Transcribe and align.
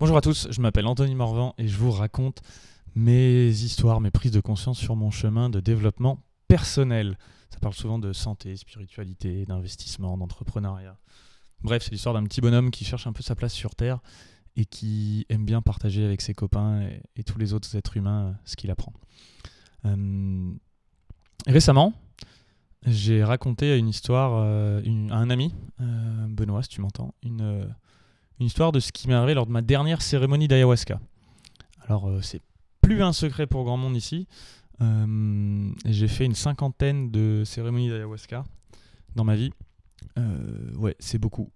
Bonjour 0.00 0.16
à 0.16 0.20
tous, 0.20 0.48
je 0.50 0.60
m'appelle 0.60 0.88
Anthony 0.88 1.14
Morvan 1.14 1.54
et 1.56 1.68
je 1.68 1.76
vous 1.76 1.92
raconte 1.92 2.42
mes 2.96 3.48
histoires, 3.48 4.00
mes 4.00 4.10
prises 4.10 4.32
de 4.32 4.40
conscience 4.40 4.76
sur 4.76 4.96
mon 4.96 5.12
chemin 5.12 5.50
de 5.50 5.60
développement 5.60 6.20
personnel. 6.48 7.16
Ça 7.50 7.60
parle 7.60 7.74
souvent 7.74 8.00
de 8.00 8.12
santé, 8.12 8.56
spiritualité, 8.56 9.46
d'investissement, 9.46 10.18
d'entrepreneuriat. 10.18 10.98
Bref, 11.62 11.84
c'est 11.84 11.92
l'histoire 11.92 12.12
d'un 12.12 12.24
petit 12.24 12.40
bonhomme 12.40 12.72
qui 12.72 12.84
cherche 12.84 13.06
un 13.06 13.12
peu 13.12 13.22
sa 13.22 13.36
place 13.36 13.52
sur 13.52 13.76
Terre 13.76 14.00
et 14.56 14.64
qui 14.64 15.26
aime 15.28 15.44
bien 15.44 15.62
partager 15.62 16.04
avec 16.04 16.22
ses 16.22 16.34
copains 16.34 16.88
et, 17.14 17.22
tous 17.22 17.38
les 17.38 17.52
autres 17.52 17.76
êtres 17.76 17.96
humains 17.96 18.26
euh, 18.26 18.32
ce 18.44 18.56
qu'il 18.56 18.72
apprend. 18.72 18.92
Euh, 19.84 20.52
récemment, 21.46 21.92
j'ai 22.84 23.22
raconté 23.22 23.78
une 23.78 23.88
histoire 23.88 24.42
euh, 24.44 24.82
à 25.10 25.16
un 25.16 25.30
ami, 25.30 25.54
Benoît, 25.78 26.64
si 26.64 26.68
tu 26.68 26.80
m'entends, 26.80 27.14
une 27.22 27.72
histoire 28.44 28.72
de 28.72 28.80
ce 28.80 28.92
qui 28.92 29.08
m'est 29.08 29.14
arrivé 29.14 29.34
lors 29.34 29.46
de 29.46 29.52
ma 29.52 29.62
dernière 29.62 30.02
cérémonie 30.02 30.48
d'ayahuasca. 30.48 31.00
Alors, 31.86 32.08
euh, 32.08 32.20
c'est 32.22 32.40
plus 32.80 33.02
un 33.02 33.12
secret 33.12 33.46
pour 33.46 33.64
grand 33.64 33.76
monde 33.76 33.96
ici. 33.96 34.26
Euh, 34.80 35.70
j'ai 35.84 36.08
fait 36.08 36.24
une 36.24 36.34
cinquantaine 36.34 37.10
de 37.10 37.42
cérémonies 37.44 37.88
d'ayahuasca 37.88 38.44
dans 39.14 39.24
ma 39.24 39.36
vie. 39.36 39.52
Euh, 40.18 40.72
ouais, 40.76 40.96
c'est 40.98 41.18
beaucoup. 41.18 41.50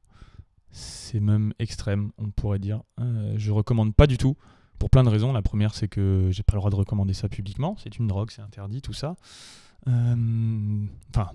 C'est 0.70 1.20
même 1.20 1.52
extrême, 1.58 2.10
on 2.18 2.30
pourrait 2.30 2.58
dire. 2.58 2.82
je 3.36 3.50
recommande 3.50 3.94
pas 3.94 4.06
du 4.06 4.18
tout 4.18 4.36
pour 4.78 4.91
plein 4.91 5.02
de 5.02 5.08
raisons. 5.08 5.32
La 5.32 5.42
première, 5.42 5.74
c'est 5.74 5.88
que 5.88 6.28
j'ai 6.30 6.42
pas 6.42 6.55
le 6.55 6.58
droit 6.58 6.70
de 6.70 6.77
recommander 6.77 7.14
ça 7.14 7.28
publiquement. 7.28 7.74
C'est 7.78 7.98
une 7.98 8.06
drogue, 8.06 8.30
c'est 8.30 8.42
interdit, 8.42 8.82
tout 8.82 8.92
ça. 8.92 9.16
Enfin, 9.86 11.30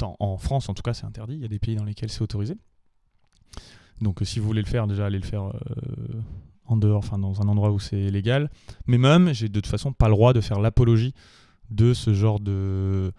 en 0.00 0.38
France, 0.38 0.68
en 0.68 0.74
tout 0.74 0.82
cas, 0.82 0.94
c'est 0.94 1.06
interdit. 1.06 1.34
Il 1.34 1.40
y 1.40 1.44
a 1.44 1.48
des 1.48 1.58
pays 1.58 1.74
dans 1.74 1.84
lesquels 1.84 2.10
c'est 2.10 2.22
autorisé. 2.22 2.56
Donc 4.00 4.22
euh, 4.22 4.24
si 4.24 4.38
vous 4.38 4.46
voulez 4.46 4.62
le 4.62 4.68
faire, 4.68 4.86
déjà 4.86 5.06
allez 5.06 5.18
le 5.18 5.24
faire 5.24 5.44
euh, 5.44 5.52
en 6.66 6.76
dehors, 6.76 6.98
enfin 6.98 7.18
dans 7.18 7.40
un 7.40 7.48
endroit 7.48 7.70
où 7.70 7.78
c'est 7.78 8.10
légal. 8.10 8.50
Mais 8.86 8.98
même, 8.98 9.32
j'ai 9.32 9.48
de 9.48 9.54
toute 9.60 9.66
façon 9.66 9.92
pas 9.92 10.06
le 10.08 10.14
droit 10.14 10.32
de 10.32 10.40
faire 10.40 10.60
l'apologie 10.60 11.14
de 11.70 11.94
ce 11.94 12.14
genre 12.14 12.40
de, 12.40 13.12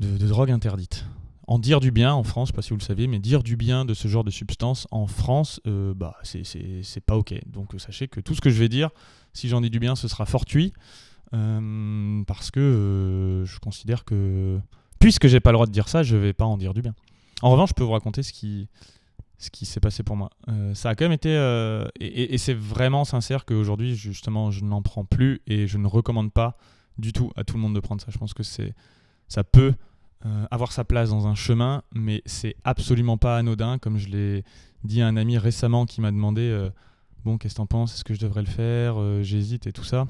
drogue 0.00 0.50
interdite. 0.50 1.06
En 1.48 1.60
dire 1.60 1.78
du 1.78 1.92
bien 1.92 2.12
en 2.12 2.24
France, 2.24 2.50
pas 2.50 2.60
si 2.60 2.70
vous 2.70 2.76
le 2.76 2.82
savez, 2.82 3.06
mais 3.06 3.20
dire 3.20 3.44
du 3.44 3.56
bien 3.56 3.84
de 3.84 3.94
ce 3.94 4.08
genre 4.08 4.24
de 4.24 4.32
substance 4.32 4.88
en 4.90 5.06
France, 5.06 5.60
euh, 5.68 5.94
bah 5.94 6.16
c'est 6.24 7.04
pas 7.06 7.16
ok. 7.16 7.34
Donc 7.46 7.72
sachez 7.78 8.08
que 8.08 8.20
tout 8.20 8.34
ce 8.34 8.40
que 8.40 8.50
je 8.50 8.58
vais 8.58 8.68
dire, 8.68 8.90
si 9.32 9.48
j'en 9.48 9.60
dis 9.60 9.70
du 9.70 9.78
bien, 9.78 9.94
ce 9.94 10.08
sera 10.08 10.26
fortuit, 10.26 10.72
parce 11.30 12.50
que 12.50 13.44
je 13.46 13.58
considère 13.60 14.04
que 14.04 14.58
puisque 14.98 15.28
j'ai 15.28 15.38
pas 15.38 15.50
le 15.52 15.56
droit 15.56 15.66
de 15.66 15.72
dire 15.72 15.88
ça, 15.88 16.02
je 16.02 16.16
vais 16.16 16.32
pas 16.32 16.46
en 16.46 16.56
dire 16.56 16.74
du 16.74 16.82
bien. 16.82 16.94
En 17.42 17.50
revanche, 17.50 17.70
je 17.70 17.74
peux 17.74 17.84
vous 17.84 17.92
raconter 17.92 18.22
ce 18.24 18.32
qui, 18.32 18.68
ce 19.38 19.50
qui 19.50 19.66
s'est 19.66 19.80
passé 19.80 20.02
pour 20.02 20.16
moi. 20.16 20.30
Euh, 20.48 20.74
ça 20.74 20.90
a 20.90 20.94
quand 20.94 21.04
même 21.04 21.12
été, 21.12 21.34
euh, 21.34 21.86
et, 22.00 22.38
c'est 22.38 22.54
vraiment 22.54 23.04
sincère 23.04 23.44
qu'aujourd'hui, 23.44 23.94
justement, 23.94 24.50
je 24.50 24.64
n'en 24.64 24.82
prends 24.82 25.04
plus 25.04 25.42
et 25.46 25.66
je 25.66 25.78
ne 25.78 25.86
recommande 25.86 26.32
pas 26.32 26.56
du 26.98 27.12
tout 27.12 27.30
à 27.36 27.44
tout 27.44 27.54
le 27.54 27.60
monde 27.60 27.74
de 27.74 27.80
prendre 27.80 28.00
ça. 28.00 28.08
Je 28.10 28.18
pense 28.18 28.32
que 28.32 28.42
ça 28.42 29.44
peut 29.44 29.74
euh, 30.24 30.46
avoir 30.50 30.72
sa 30.72 30.84
place 30.84 31.10
dans 31.10 31.26
un 31.26 31.34
chemin, 31.34 31.82
mais 31.94 32.22
c'est 32.24 32.56
absolument 32.64 33.18
pas 33.18 33.36
anodin, 33.36 33.78
comme 33.78 33.98
je 33.98 34.08
l'ai 34.08 34.44
dit 34.84 35.02
à 35.02 35.06
un 35.06 35.16
ami 35.16 35.36
récemment 35.36 35.84
qui 35.84 36.00
m'a 36.00 36.10
demandé, 36.10 36.68
bon, 37.24 37.36
qu'est-ce 37.36 37.54
que 37.54 37.58
t'en 37.58 37.66
penses? 37.66 37.94
Est-ce 37.94 38.04
que 38.04 38.14
je 38.14 38.20
devrais 38.20 38.42
le 38.42 38.48
faire? 38.48 39.22
J'hésite 39.22 39.66
et 39.66 39.72
tout 39.72 39.84
ça. 39.84 40.06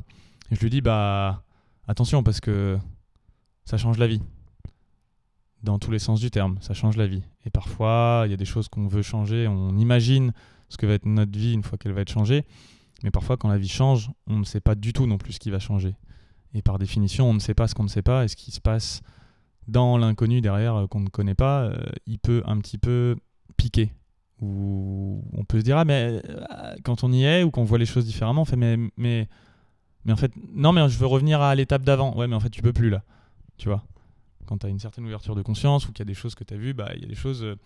Et 0.53 0.55
je 0.55 0.61
lui 0.61 0.71
dis, 0.71 0.83
bah, 0.83 1.43
attention, 1.89 2.23
parce 2.23 2.41
que 2.41 2.79
ça 3.65 3.79
change 3.79 3.99
la 3.99 4.07
vie 4.07 4.23
dans 5.63 5.79
tous 5.79 5.91
les 5.91 5.99
sens 5.99 6.21
du 6.21 6.31
terme. 6.31 6.59
Ça 6.61 6.75
change 6.75 6.97
la 6.97 7.07
vie. 7.07 7.23
Et 7.45 7.51
parfois, 7.51 8.23
il 8.27 8.31
y 8.31 8.35
a 8.35 8.37
des 8.37 8.45
choses 8.45 8.69
qu'on 8.69 8.89
veut 8.89 9.03
changer, 9.03 9.49
on 9.49 9.77
imagine 9.77 10.33
ce 10.69 10.77
que 10.77 10.87
va 10.87 10.95
être 10.95 11.07
notre 11.07 11.37
vie 11.39 11.53
une 11.53 11.63
fois 11.63 11.79
qu'elle 11.79 11.93
va 11.93 12.03
être 12.03 12.13
changée. 12.13 12.45
Mais 13.03 13.11
parfois, 13.11 13.37
quand 13.37 13.49
la 13.49 13.59
vie 13.59 13.69
change, 13.69 14.11
on 14.27 14.39
ne 14.39 14.45
sait 14.45 14.61
pas 14.61 14.75
du 14.75 14.93
tout 14.93 15.07
non 15.07 15.19
plus 15.19 15.35
ce 15.35 15.41
qui 15.41 15.51
va 15.51 15.59
changer. 15.59 15.95
Et 16.55 16.63
par 16.63 16.79
définition, 16.79 17.29
on 17.29 17.35
ne 17.35 17.39
sait 17.39 17.55
pas 17.55 17.69
ce 17.69 17.75
qu'on 17.75 17.83
ne 17.85 17.89
sait 17.89 18.03
pas. 18.03 18.25
Et 18.25 18.29
ce 18.29 18.37
qui 18.37 18.51
se 18.51 18.61
passe 18.61 19.03
dans 19.69 19.99
l'inconnu 19.99 20.41
derrière 20.41 20.77
euh, 20.77 20.87
qu'on 20.87 21.01
ne 21.01 21.09
connaît 21.09 21.35
pas, 21.35 21.65
euh, 21.65 21.77
il 22.07 22.19
peut 22.19 22.43
un 22.47 22.59
petit 22.59 22.79
peu 22.79 23.17
piquer. 23.57 23.93
Ou 24.41 25.23
on 25.33 25.45
peut 25.45 25.59
se 25.59 25.65
dire, 25.65 25.77
ah, 25.77 25.85
mais 25.85 26.21
euh, 26.29 26.75
quand 26.85 27.05
on 27.05 27.13
y 27.13 27.25
est, 27.25 27.43
ou 27.43 27.51
qu'on 27.51 27.65
voit 27.65 27.79
les 27.79 27.87
choses 27.87 28.07
différemment, 28.07 28.43
on 28.43 28.45
fait, 28.45 28.57
mais, 28.57 28.77
mais, 28.97 29.29
mais 30.05 30.13
en 30.13 30.17
fait, 30.17 30.33
non, 30.55 30.73
mais 30.73 30.89
je 30.89 30.99
veux 30.99 31.07
revenir 31.07 31.41
à 31.41 31.55
l'étape 31.55 31.83
d'avant. 31.83 32.17
Ouais, 32.17 32.27
mais 32.27 32.37
en 32.37 32.41
fait, 32.41 32.51
tu 32.51 32.63
peux 32.63 32.73
plus 32.73 32.91
là. 32.91 33.03
Tu 33.59 33.69
vois? 33.69 33.83
Quand 34.47 34.59
tu 34.59 34.67
as 34.67 34.69
une 34.69 34.79
certaine 34.79 35.05
ouverture 35.05 35.35
de 35.35 35.43
conscience 35.43 35.87
ou 35.89 35.93
qu'il 35.93 36.01
y 36.01 36.03
a 36.03 36.07
des 36.07 36.15
choses 36.15 36.35
que 36.35 36.45
tu 36.45 36.55
as 36.55 36.57
vues, 36.57 36.73
bah, 36.73 36.91
il 36.95 37.03
y 37.03 37.05
a 37.05 37.09
des 37.09 37.15
choses. 37.15 37.43
Euh, 37.43 37.57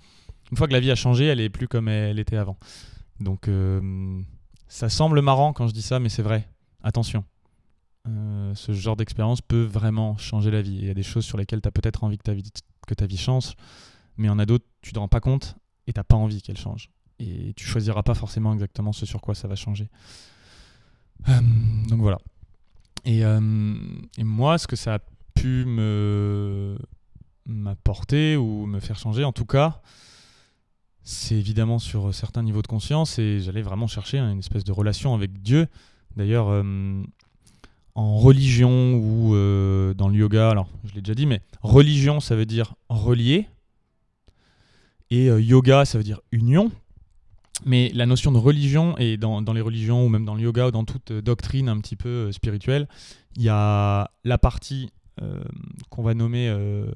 une 0.50 0.56
fois 0.56 0.66
que 0.66 0.72
la 0.72 0.80
vie 0.80 0.90
a 0.90 0.96
changé, 0.96 1.26
elle 1.26 1.40
est 1.40 1.50
plus 1.50 1.68
comme 1.68 1.88
elle 1.88 2.18
était 2.18 2.36
avant. 2.36 2.58
Donc, 3.20 3.48
euh, 3.48 4.20
ça 4.66 4.88
semble 4.88 5.20
marrant 5.20 5.52
quand 5.52 5.68
je 5.68 5.72
dis 5.72 5.82
ça, 5.82 6.00
mais 6.00 6.08
c'est 6.08 6.22
vrai. 6.22 6.48
Attention. 6.82 7.24
Euh, 8.08 8.54
ce 8.54 8.72
genre 8.72 8.96
d'expérience 8.96 9.42
peut 9.42 9.62
vraiment 9.62 10.16
changer 10.16 10.50
la 10.50 10.62
vie. 10.62 10.74
Il 10.74 10.86
y 10.86 10.90
a 10.90 10.94
des 10.94 11.02
choses 11.02 11.24
sur 11.24 11.38
lesquelles 11.38 11.60
tu 11.60 11.68
as 11.68 11.72
peut-être 11.72 12.02
envie 12.02 12.18
que 12.18 12.24
ta, 12.24 12.32
vie, 12.32 12.50
que 12.86 12.94
ta 12.94 13.06
vie 13.06 13.18
change, 13.18 13.54
mais 14.16 14.26
il 14.26 14.30
y 14.30 14.32
en 14.32 14.38
a 14.38 14.46
d'autres, 14.46 14.64
tu 14.80 14.90
ne 14.90 14.94
te 14.94 14.98
rends 14.98 15.08
pas 15.08 15.20
compte 15.20 15.56
et 15.86 15.92
tu 15.92 16.00
n'as 16.00 16.04
pas 16.04 16.16
envie 16.16 16.40
qu'elles 16.42 16.56
changent. 16.56 16.90
Et 17.18 17.52
tu 17.54 17.66
choisiras 17.66 18.02
pas 18.02 18.14
forcément 18.14 18.54
exactement 18.54 18.92
ce 18.92 19.04
sur 19.04 19.20
quoi 19.20 19.34
ça 19.34 19.46
va 19.46 19.54
changer. 19.54 19.88
donc 21.28 22.00
voilà. 22.00 22.18
Et, 23.04 23.20
et, 23.20 24.24
moi, 24.24 24.56
ce 24.56 24.66
que 24.66 24.76
ça 24.76 24.94
a 24.94 24.98
pu 25.40 25.64
me 25.64 26.76
m'apporter 27.46 28.36
ou 28.36 28.66
me 28.66 28.78
faire 28.78 28.98
changer. 28.98 29.24
En 29.24 29.32
tout 29.32 29.46
cas, 29.46 29.80
c'est 31.02 31.34
évidemment 31.34 31.78
sur 31.78 32.14
certains 32.14 32.42
niveaux 32.42 32.62
de 32.62 32.66
conscience 32.66 33.18
et 33.18 33.40
j'allais 33.40 33.62
vraiment 33.62 33.86
chercher 33.86 34.18
une 34.18 34.38
espèce 34.38 34.64
de 34.64 34.72
relation 34.72 35.14
avec 35.14 35.42
Dieu. 35.42 35.66
D'ailleurs, 36.16 36.48
euh, 36.48 37.02
en 37.94 38.18
religion 38.18 38.94
ou 38.94 39.34
euh, 39.34 39.94
dans 39.94 40.08
le 40.08 40.16
yoga, 40.16 40.50
alors 40.50 40.68
je 40.84 40.94
l'ai 40.94 41.00
déjà 41.00 41.14
dit, 41.14 41.26
mais 41.26 41.40
religion, 41.62 42.20
ça 42.20 42.36
veut 42.36 42.46
dire 42.46 42.74
relier. 42.88 43.48
Et 45.10 45.28
euh, 45.28 45.40
yoga, 45.40 45.84
ça 45.84 45.98
veut 45.98 46.04
dire 46.04 46.20
union. 46.32 46.70
Mais 47.64 47.90
la 47.94 48.06
notion 48.06 48.30
de 48.30 48.38
religion, 48.38 48.96
et 48.98 49.16
dans, 49.16 49.42
dans, 49.42 49.52
les 49.52 49.60
religions 49.60 50.06
ou 50.06 50.08
même 50.08 50.24
dans 50.24 50.34
le 50.34 50.42
yoga 50.42 50.68
ou 50.68 50.70
dans 50.70 50.84
toute 50.84 51.12
doctrine 51.12 51.68
un 51.68 51.78
petit 51.78 51.96
peu 51.96 52.30
spirituelle, 52.32 52.88
il 53.36 53.42
y 53.42 53.48
a 53.48 54.10
la 54.24 54.38
partie 54.38 54.84
euh, 54.84 54.99
qu'on 55.90 56.02
va 56.02 56.14
nommer 56.14 56.48
euh, 56.48 56.90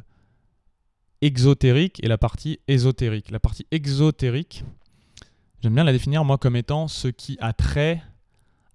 exotérique 1.21 2.03
et 2.03 2.09
la 2.09 2.19
partie 2.19 2.61
ésotérique. 2.69 3.31
La 3.31 3.41
partie 3.41 3.67
exotérique, 3.71 4.65
j'aime 5.63 5.75
bien 5.75 5.85
la 5.85 5.93
définir 5.93 6.25
moi 6.25 6.39
comme 6.39 6.57
étant 6.57 6.89
ce 6.89 7.09
qui 7.09 7.37
a 7.41 7.53
trait 7.53 8.03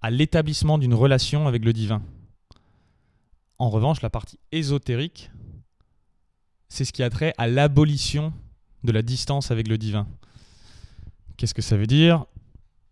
à 0.02 0.10
l'établissement 0.10 0.78
d'une 0.78 0.94
relation 0.94 1.46
avec 1.46 1.64
le 1.64 1.72
divin. 1.72 2.02
En 3.58 3.70
revanche, 3.70 4.00
la 4.00 4.10
partie 4.10 4.38
ésotérique, 4.52 5.30
c'est 6.68 6.84
ce 6.84 6.92
qui 6.92 7.02
a 7.02 7.10
trait 7.10 7.34
à 7.36 7.46
l'abolition 7.46 8.32
de 8.84 8.92
la 8.92 9.02
distance 9.02 9.50
avec 9.50 9.68
le 9.68 9.76
divin. 9.76 10.06
Qu'est-ce 11.36 11.54
que 11.54 11.62
ça 11.62 11.76
veut 11.76 11.86
dire? 11.86 12.24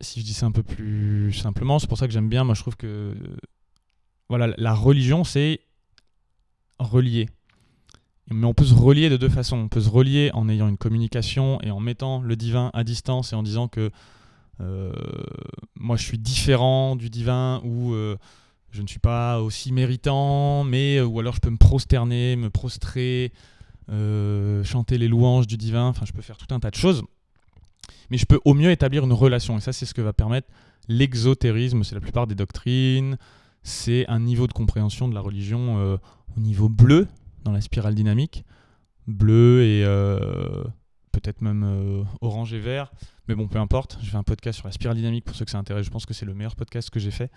Si 0.01 0.21
je 0.21 0.25
dis 0.25 0.35
ça 0.35 0.47
un 0.47 0.53
peu 0.53 0.63
plus 0.63 1.33
simplement, 1.33 1.79
c'est 1.79 1.87
pour 1.87 1.99
ça 1.99 2.07
que 2.07 2.13
j'aime 2.13 2.29
bien, 2.29 2.45
moi 2.45 2.55
je 2.55 2.61
trouve 2.61 2.77
que 2.77 3.15
voilà, 4.29 4.55
la 4.59 4.75
religion, 4.75 5.25
c'est 5.25 5.61
relier. 6.79 7.29
Mais 8.31 8.47
on 8.47 8.55
peut 8.55 8.65
se 8.65 8.75
relier 8.75 9.09
de 9.09 9.17
deux 9.17 9.29
façons. 9.29 9.57
On 9.57 9.69
peut 9.69 9.81
se 9.81 9.89
relier 9.89 10.31
en 10.35 10.49
ayant 10.49 10.69
une 10.69 10.77
communication 10.77 11.61
et 11.63 11.71
en 11.71 11.81
mettant 11.81 12.21
le 12.21 12.37
divin 12.37 12.71
à 12.75 12.85
distance 12.85 13.33
et 13.33 13.37
en 13.37 13.43
disant 13.43 13.69
que 13.69 13.91
euh, 14.61 14.93
moi 15.77 15.97
je 15.97 16.03
suis 16.03 16.19
différent 16.19 16.97
du 16.97 17.11
divin 17.11 17.61
ou 17.65 17.93
euh, 17.95 18.17
je 18.71 18.83
ne 18.83 18.87
suis 18.87 18.99
pas 18.99 19.41
aussi 19.41 19.73
méritant, 19.73 20.65
mais 20.65 20.97
euh, 20.97 21.07
ou 21.07 21.21
alors 21.21 21.35
je 21.35 21.41
peux 21.41 21.51
me 21.51 21.57
prosterner, 21.57 22.37
me 22.37 22.51
prostrer, 22.51 23.33
chanter 24.65 24.99
les 24.99 25.09
louanges 25.09 25.47
du 25.47 25.57
divin. 25.57 25.87
Enfin, 25.87 26.05
je 26.05 26.13
peux 26.13 26.21
faire 26.21 26.37
tout 26.37 26.55
un 26.55 26.61
tas 26.61 26.71
de 26.71 26.77
choses. 26.77 27.03
Mais 28.11 28.19
je 28.19 28.27
peux 28.27 28.41
au 28.45 28.53
mieux 28.53 28.71
établir 28.71 29.05
une 29.05 29.13
relation. 29.13 29.57
Et 29.57 29.61
ça, 29.61 29.73
c'est 29.73 29.87
ce 29.87 29.95
que 29.95 30.03
va 30.03 30.13
permettre 30.13 30.49
l'exotérisme. 30.89 31.83
C'est 31.83 31.95
la 31.95 32.03
plupart 32.03 32.27
des 32.27 32.35
doctrines. 32.35 33.17
C'est 33.63 34.07
un 34.09 34.21
niveau 34.21 34.47
de 34.47 34.53
compréhension 34.53 35.09
de 35.09 35.15
la 35.15 35.21
religion 35.21 35.99
au 36.39 36.41
niveau 36.41 36.69
bleu 36.69 37.09
dans 37.45 37.53
la 37.53 37.61
spirale 37.61 37.95
dynamique. 37.95 38.45
Bleu 39.09 39.65
et 39.65 39.85
euh, 39.85 40.63
peut-être 41.11 41.43
même 41.43 41.65
euh, 41.65 42.05
orange 42.21 42.55
et 42.55 42.61
vert. 42.61 42.93
Mais 43.27 43.35
bon, 43.35 43.49
peu 43.49 43.59
importe. 43.59 43.99
Je 44.03 44.11
fais 44.11 44.17
un 44.17 44.23
podcast 44.23 44.59
sur 44.59 44.69
la 44.69 44.73
spirale 44.73 44.97
dynamique 44.97 45.25
pour 45.25 45.35
ceux 45.35 45.45
que 45.45 45.51
ça 45.51 45.59
intéresse. 45.59 45.85
Je 45.85 45.91
pense 45.91 46.07
que 46.07 46.15
c'est 46.15 46.27
le 46.27 46.35
meilleur 46.35 46.55
podcast 46.55 46.91
que 46.91 47.01
j'ai 47.01 47.11
fait. 47.11 47.31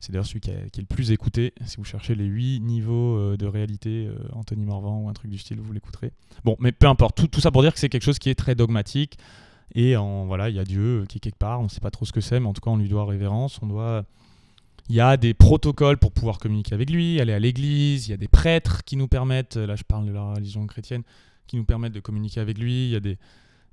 C'est 0.00 0.10
d'ailleurs 0.10 0.26
celui 0.26 0.40
qui, 0.40 0.50
est 0.50 0.78
le 0.78 0.84
plus 0.84 1.10
écouté. 1.10 1.52
Si 1.66 1.76
vous 1.76 1.84
cherchez 1.84 2.14
les 2.14 2.24
8 2.24 2.60
niveaux 2.60 3.18
euh, 3.18 3.36
de 3.36 3.46
réalité, 3.46 4.08
Anthony 4.32 4.64
Morvan 4.64 5.02
ou 5.02 5.08
un 5.08 5.12
truc 5.12 5.30
du 5.30 5.38
style, 5.38 5.60
vous 5.60 5.72
l'écouterez. 5.72 6.12
Bon, 6.44 6.56
mais 6.58 6.72
peu 6.72 6.86
importe. 6.86 7.16
Tout, 7.16 7.28
tout 7.28 7.40
ça 7.40 7.50
pour 7.50 7.62
dire 7.62 7.74
que 7.74 7.78
c'est 7.78 7.90
quelque 7.90 8.04
chose 8.04 8.18
qui 8.18 8.30
est 8.30 8.34
très 8.34 8.54
dogmatique. 8.54 9.18
Et 9.74 9.96
en, 9.96 10.24
voilà, 10.24 10.48
il 10.48 10.56
y 10.56 10.60
a 10.60 10.64
Dieu 10.64 11.04
qui 11.08 11.18
est 11.18 11.20
quelque 11.20 11.38
part. 11.38 11.60
On 11.60 11.64
ne 11.64 11.68
sait 11.68 11.80
pas 11.80 11.90
trop 11.90 12.06
ce 12.06 12.12
que 12.12 12.22
c'est, 12.22 12.40
mais 12.40 12.46
en 12.46 12.54
tout 12.54 12.62
cas, 12.62 12.70
on 12.70 12.78
lui 12.78 12.88
doit 12.88 13.04
révérence. 13.04 13.58
On 13.60 13.66
doit 13.66 14.06
il 14.88 14.94
y 14.94 15.00
a 15.00 15.16
des 15.16 15.34
protocoles 15.34 15.98
pour 15.98 16.12
pouvoir 16.12 16.38
communiquer 16.38 16.74
avec 16.74 16.90
lui, 16.90 17.20
aller 17.20 17.32
à 17.32 17.38
l'église, 17.38 18.08
il 18.08 18.10
y 18.12 18.14
a 18.14 18.16
des 18.16 18.28
prêtres 18.28 18.84
qui 18.84 18.96
nous 18.96 19.08
permettent, 19.08 19.56
là 19.56 19.76
je 19.76 19.82
parle 19.82 20.06
de 20.06 20.12
la 20.12 20.32
religion 20.34 20.66
chrétienne, 20.66 21.02
qui 21.46 21.56
nous 21.56 21.64
permettent 21.64 21.92
de 21.92 22.00
communiquer 22.00 22.40
avec 22.40 22.58
lui, 22.58 22.86
il 22.86 22.90
y 22.90 22.96
a 22.96 23.00
des, 23.00 23.18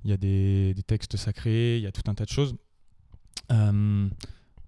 il 0.04 0.10
y 0.10 0.12
a 0.12 0.16
des, 0.16 0.74
textes 0.86 1.16
sacrés, 1.16 1.78
il 1.78 1.82
y 1.82 1.86
a 1.86 1.92
tout 1.92 2.02
un 2.06 2.14
tas 2.14 2.24
de 2.24 2.30
choses. 2.30 2.54
Euh, 3.52 4.08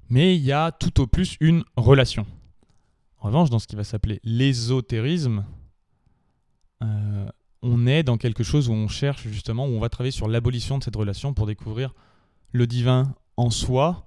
mais 0.09 0.37
il 0.37 0.43
y 0.43 0.53
a 0.53 0.73
tout 0.73 1.01
au 1.01 1.07
plus 1.07 1.37
une 1.41 1.65
relation. 1.77 2.27
En 3.19 3.29
revanche, 3.29 3.51
dans 3.51 3.59
ce 3.59 3.67
qui 3.67 3.77
va 3.77 3.85
s'appeler 3.85 4.21
l'ésotérisme, 4.25 5.45
euh, 6.83 7.29
on 7.63 7.87
est 7.87 8.03
dans 8.03 8.17
quelque 8.17 8.45
chose 8.45 8.69
où 8.69 8.73
on 8.73 8.89
cherche 8.89 9.27
justement, 9.29 9.67
où 9.67 9.71
on 9.71 9.81
va 9.81 9.89
travailler 9.89 10.13
sur 10.13 10.29
l'abolition 10.29 10.79
de 10.79 10.85
cette 10.85 10.97
relation 10.97 11.35
pour 11.35 11.47
découvrir 11.47 11.95
le 12.53 12.67
divin 12.67 13.15
en 13.37 13.51
soi, 13.51 14.07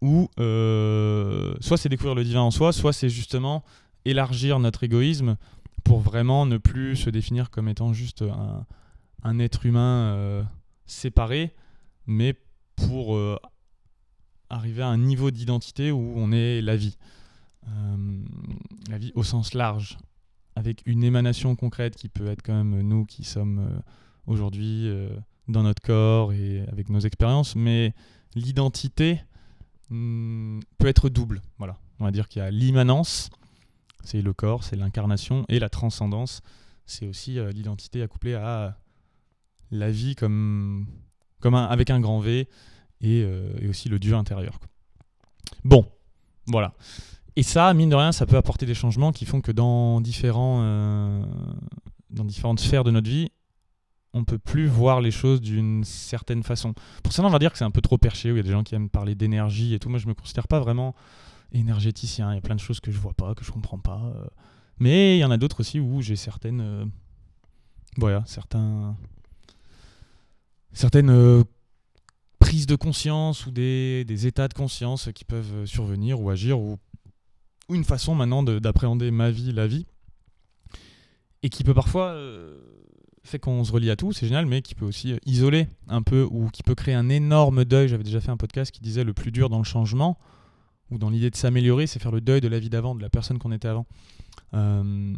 ou 0.00 0.28
euh, 0.38 1.54
soit 1.60 1.76
c'est 1.76 1.88
découvrir 1.88 2.14
le 2.14 2.24
divin 2.24 2.40
en 2.40 2.50
soi, 2.50 2.72
soit 2.72 2.92
c'est 2.92 3.08
justement 3.08 3.64
élargir 4.04 4.58
notre 4.58 4.84
égoïsme 4.84 5.36
pour 5.84 6.00
vraiment 6.00 6.46
ne 6.46 6.56
plus 6.56 6.96
se 6.96 7.10
définir 7.10 7.50
comme 7.50 7.68
étant 7.68 7.92
juste 7.92 8.24
un, 9.22 9.38
être 9.38 9.66
humain 9.66 10.12
euh, 10.12 10.42
séparé, 10.86 11.54
mais 12.06 12.34
pour 12.76 13.16
euh, 13.16 13.36
arriver 14.50 14.82
à 14.82 14.88
un 14.88 14.98
niveau 14.98 15.30
d'identité 15.30 15.90
où 15.90 16.14
on 16.16 16.32
est 16.32 16.60
la 16.60 16.76
vie. 16.76 16.96
la 18.88 18.98
vie 18.98 19.12
au 19.14 19.22
sens 19.22 19.54
large, 19.54 19.98
avec 20.54 20.82
une 20.86 21.04
émanation 21.04 21.56
concrète 21.56 21.96
qui 21.96 22.08
peut 22.08 22.28
être 22.28 22.42
quand 22.42 22.54
même 22.54 22.80
nous 22.82 23.04
qui 23.04 23.24
sommes 23.24 23.82
aujourd'hui 24.26 24.88
dans 25.48 25.62
notre 25.62 25.82
corps 25.82 26.32
et 26.32 26.64
avec 26.68 26.88
nos 26.88 27.00
expériences, 27.00 27.56
mais 27.56 27.94
l'identité 28.34 29.20
hmm, 29.90 30.60
peut 30.78 30.86
être 30.86 31.08
double. 31.08 31.42
Voilà. 31.58 31.76
On 32.00 32.04
va 32.04 32.10
dire 32.10 32.28
qu'il 32.28 32.40
y 32.40 32.44
a 32.44 32.50
l'immanence, 32.50 33.30
c'est 34.04 34.22
le 34.22 34.32
corps, 34.32 34.64
c'est 34.64 34.76
l'incarnation, 34.76 35.44
et 35.48 35.58
la 35.58 35.68
transcendance, 35.68 36.42
c'est 36.86 37.06
aussi 37.06 37.38
euh, 37.38 37.50
l'identité 37.50 38.02
accouplée 38.02 38.34
à 38.34 38.78
la 39.70 39.90
vie 39.90 40.14
comme, 40.14 40.86
comme 41.40 41.54
avec 41.54 41.90
un 41.90 42.00
grand 42.00 42.20
V 42.20 42.48
euh, 43.04 43.52
et, 43.60 43.68
aussi 43.68 43.88
le 43.88 43.98
Dieu 43.98 44.14
intérieur. 44.14 44.58
Bon, 45.64 45.86
voilà. 46.46 46.74
Et 47.36 47.42
ça, 47.42 47.72
mine 47.74 47.90
de 47.90 47.94
rien, 47.94 48.12
ça 48.12 48.26
peut 48.26 48.36
apporter 48.36 48.66
des 48.66 48.74
changements 48.74 49.12
qui 49.12 49.24
font 49.24 49.40
que 49.40 49.52
dans, 49.52 50.00
différents, 50.00 50.60
euh, 50.62 51.24
dans 52.10 52.24
différentes 52.24 52.60
sphères 52.60 52.84
de 52.84 52.90
notre 52.90 53.08
vie, 53.08 53.30
on 54.14 54.24
peut 54.24 54.38
plus 54.38 54.66
voir 54.66 55.00
les 55.00 55.10
choses 55.10 55.40
d'une 55.40 55.84
certaine 55.84 56.42
façon. 56.42 56.74
Pour 57.02 57.12
certains, 57.12 57.28
on 57.28 57.32
va 57.32 57.38
dire 57.38 57.52
que 57.52 57.58
c'est 57.58 57.64
un 57.64 57.70
peu 57.70 57.80
trop 57.80 57.98
perché, 57.98 58.30
où 58.30 58.34
il 58.34 58.38
y 58.38 58.40
a 58.40 58.42
des 58.42 58.50
gens 58.50 58.64
qui 58.64 58.74
aiment 58.74 58.88
parler 58.88 59.14
d'énergie 59.14 59.74
et 59.74 59.78
tout. 59.78 59.88
Moi, 59.88 59.98
je 59.98 60.06
me 60.06 60.14
considère 60.14 60.48
pas 60.48 60.60
vraiment 60.60 60.94
énergéticien. 61.52 62.32
Il 62.32 62.36
y 62.36 62.38
a 62.38 62.40
plein 62.40 62.54
de 62.54 62.60
choses 62.60 62.80
que 62.80 62.90
je 62.90 62.98
vois 62.98 63.14
pas, 63.14 63.34
que 63.34 63.44
je 63.44 63.52
comprends 63.52 63.78
pas. 63.78 64.00
Euh. 64.14 64.26
Mais 64.78 65.16
il 65.16 65.20
y 65.20 65.24
en 65.24 65.30
a 65.30 65.36
d'autres 65.36 65.60
aussi 65.60 65.78
où 65.80 66.00
j'ai 66.00 66.16
certaines. 66.16 66.60
Euh, 66.60 66.84
voilà, 67.96 68.22
certains. 68.26 68.96
Certaines 70.72 71.10
euh, 71.10 71.42
prises 72.38 72.66
de 72.66 72.76
conscience 72.76 73.46
ou 73.46 73.50
des, 73.50 74.26
états 74.26 74.48
de 74.48 74.54
conscience 74.54 75.10
qui 75.14 75.24
peuvent 75.24 75.66
survenir 75.66 76.20
ou 76.20 76.30
agir 76.30 76.60
ou 76.60 76.78
une 77.70 77.84
façon 77.84 78.14
maintenant 78.14 78.42
d'appréhender 78.42 79.10
ma 79.10 79.30
vie, 79.30 79.52
la 79.52 79.66
vie. 79.66 79.86
Et 81.42 81.50
qui 81.50 81.64
peut 81.64 81.74
parfois 81.74 82.16
fait 83.28 83.38
qu'on 83.38 83.64
se 83.64 83.72
relie 83.72 83.90
à 83.90 83.96
tout, 83.96 84.12
c'est 84.12 84.26
génial, 84.26 84.46
mais 84.46 84.62
qui 84.62 84.74
peut 84.74 84.84
aussi 84.84 85.12
euh, 85.12 85.18
isoler 85.26 85.68
un 85.88 86.02
peu 86.02 86.26
ou 86.30 86.48
qui 86.48 86.62
peut 86.62 86.74
créer 86.74 86.94
un 86.94 87.08
énorme 87.08 87.64
deuil. 87.64 87.88
J'avais 87.88 88.04
déjà 88.04 88.20
fait 88.20 88.30
un 88.30 88.36
podcast 88.36 88.70
qui 88.70 88.80
disait 88.80 89.04
le 89.04 89.12
plus 89.12 89.30
dur 89.30 89.48
dans 89.48 89.58
le 89.58 89.64
changement 89.64 90.18
ou 90.90 90.98
dans 90.98 91.10
l'idée 91.10 91.30
de 91.30 91.36
s'améliorer, 91.36 91.86
c'est 91.86 92.00
faire 92.00 92.12
le 92.12 92.20
deuil 92.20 92.40
de 92.40 92.48
la 92.48 92.58
vie 92.58 92.70
d'avant, 92.70 92.94
de 92.94 93.02
la 93.02 93.10
personne 93.10 93.38
qu'on 93.38 93.52
était 93.52 93.68
avant. 93.68 93.86
Euh, 94.54 95.14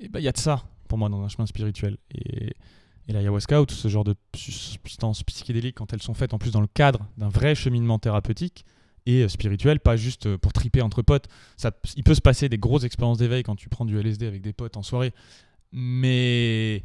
et 0.00 0.08
ben 0.08 0.18
il 0.18 0.24
y 0.24 0.28
a 0.28 0.32
de 0.32 0.38
ça 0.38 0.64
pour 0.88 0.98
moi 0.98 1.08
dans 1.08 1.22
un 1.22 1.28
chemin 1.28 1.46
spirituel. 1.46 1.96
Et, 2.12 2.52
et 3.08 3.12
l'ayahuasca 3.12 3.62
ou 3.62 3.66
tout 3.66 3.74
ce 3.74 3.88
genre 3.88 4.04
de 4.04 4.16
substances 4.34 5.22
psychédéliques, 5.22 5.76
quand 5.76 5.92
elles 5.92 6.02
sont 6.02 6.14
faites 6.14 6.34
en 6.34 6.38
plus 6.38 6.50
dans 6.50 6.60
le 6.60 6.66
cadre 6.66 7.06
d'un 7.16 7.28
vrai 7.28 7.54
cheminement 7.54 7.98
thérapeutique 7.98 8.64
et 9.06 9.22
euh, 9.22 9.28
spirituel, 9.28 9.78
pas 9.80 9.96
juste 9.96 10.36
pour 10.36 10.52
triper 10.52 10.82
entre 10.82 11.02
potes. 11.02 11.28
Il 11.96 12.02
peut 12.02 12.14
se 12.14 12.20
passer 12.20 12.48
des 12.48 12.58
grosses 12.58 12.84
expériences 12.84 13.18
d'éveil 13.18 13.44
quand 13.44 13.56
tu 13.56 13.68
prends 13.68 13.84
du 13.84 13.96
LSD 13.98 14.26
avec 14.26 14.42
des 14.42 14.52
potes 14.52 14.76
en 14.76 14.82
soirée, 14.82 15.12
mais 15.72 16.84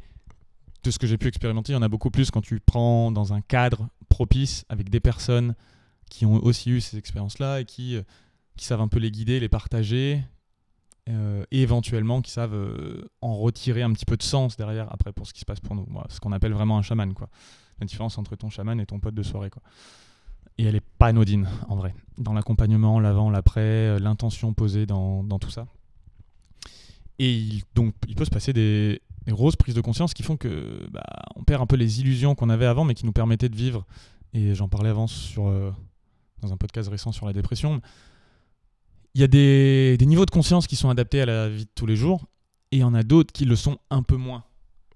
de 0.83 0.91
ce 0.91 0.99
que 0.99 1.07
j'ai 1.07 1.17
pu 1.17 1.27
expérimenter, 1.27 1.73
il 1.73 1.75
y 1.75 1.79
en 1.79 1.81
a 1.81 1.89
beaucoup 1.89 2.09
plus 2.09 2.31
quand 2.31 2.41
tu 2.41 2.59
prends 2.59 3.11
dans 3.11 3.33
un 3.33 3.41
cadre 3.41 3.89
propice 4.09 4.65
avec 4.69 4.89
des 4.89 4.99
personnes 4.99 5.55
qui 6.09 6.25
ont 6.25 6.43
aussi 6.43 6.69
eu 6.69 6.81
ces 6.81 6.97
expériences-là 6.97 7.61
et 7.61 7.65
qui, 7.65 7.95
euh, 7.95 8.03
savent 8.57 8.81
un 8.81 8.87
peu 8.87 8.99
les 8.99 9.09
guider, 9.09 9.39
les 9.39 9.49
partager, 9.49 10.23
euh, 11.09 11.43
et 11.49 11.63
éventuellement 11.63 12.21
qui 12.21 12.29
savent 12.29 12.53
euh, 12.53 13.09
en 13.21 13.35
retirer 13.35 13.81
un 13.81 13.91
petit 13.91 14.05
peu 14.05 14.17
de 14.17 14.21
sens 14.21 14.55
derrière 14.55 14.87
après 14.93 15.11
pour 15.11 15.25
ce 15.25 15.33
qui 15.33 15.39
se 15.39 15.45
passe 15.45 15.59
pour 15.59 15.75
nous. 15.75 15.87
ce 16.09 16.19
qu'on 16.19 16.31
appelle 16.31 16.53
vraiment 16.53 16.77
un 16.77 16.83
chaman. 16.83 17.15
Quoi. 17.15 17.27
La 17.79 17.87
différence 17.87 18.19
entre 18.19 18.35
ton 18.35 18.51
chaman 18.51 18.79
et 18.79 18.85
ton 18.85 18.99
pote 18.99 19.15
de 19.15 19.23
soirée. 19.23 19.49
Quoi. 19.49 19.63
Et 20.59 20.65
elle 20.65 20.75
est 20.75 20.85
pas 20.99 21.07
anodine 21.07 21.47
en 21.69 21.75
vrai. 21.75 21.95
Dans 22.19 22.33
l'accompagnement, 22.33 22.99
l'avant, 22.99 23.31
l'après, 23.31 23.97
l'intention 23.97 24.53
posée 24.53 24.85
dans, 24.85 25.23
tout 25.39 25.49
ça. 25.49 25.65
Et 27.17 27.63
donc 27.73 27.95
il 28.07 28.15
peut 28.15 28.25
se 28.25 28.29
passer 28.29 28.53
des, 28.53 29.01
des 29.25 29.31
grosses 29.31 29.55
prises 29.55 29.75
de 29.75 29.81
conscience 29.81 30.13
qui 30.13 30.23
font 30.23 30.37
que 30.37 30.87
bah, 30.91 31.03
on 31.35 31.43
perd 31.43 31.61
un 31.61 31.67
peu 31.67 31.75
les 31.75 32.01
illusions 32.01 32.35
qu'on 32.35 32.49
avait 32.49 32.65
avant, 32.65 32.85
mais 32.85 32.93
qui 32.93 33.05
nous 33.05 33.11
permettaient 33.11 33.49
de 33.49 33.55
vivre. 33.55 33.85
Et 34.33 34.55
j'en 34.55 34.67
parlais 34.67 34.89
avant 34.89 35.05
euh, 35.37 35.71
dans 36.41 36.53
un 36.53 36.57
podcast 36.57 36.89
récent 36.89 37.11
sur 37.11 37.25
la 37.25 37.33
dépression. 37.33 37.81
Il 39.13 39.21
y 39.21 39.23
a 39.23 39.27
des, 39.27 39.97
des, 39.97 40.05
niveaux 40.05 40.25
de 40.25 40.31
conscience 40.31 40.67
qui 40.67 40.75
sont 40.75 40.89
adaptés 40.89 41.21
à 41.21 41.25
la 41.25 41.49
vie 41.49 41.65
de 41.65 41.71
tous 41.75 41.85
les 41.85 41.95
jours, 41.95 42.25
et 42.71 42.77
il 42.77 42.79
y 42.79 42.83
en 42.83 42.93
a 42.93 43.03
d'autres 43.03 43.33
qui 43.33 43.45
le 43.45 43.55
sont 43.55 43.77
un 43.89 44.03
peu 44.03 44.15
moins. 44.15 44.45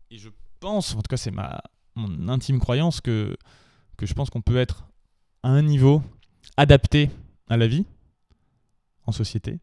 Et 0.09 0.17
je 0.17 0.29
pense, 0.59 0.93
en 0.93 1.01
tout 1.01 1.09
cas 1.09 1.17
c'est 1.17 1.31
ma 1.31 1.61
mon 1.95 2.29
intime 2.29 2.59
croyance, 2.59 3.01
que, 3.01 3.37
que 3.97 4.05
je 4.05 4.13
pense 4.13 4.29
qu'on 4.29 4.41
peut 4.41 4.57
être 4.57 4.85
à 5.43 5.49
un 5.49 5.61
niveau 5.61 6.01
adapté 6.57 7.09
à 7.49 7.57
la 7.57 7.67
vie 7.67 7.85
en 9.05 9.11
société. 9.11 9.59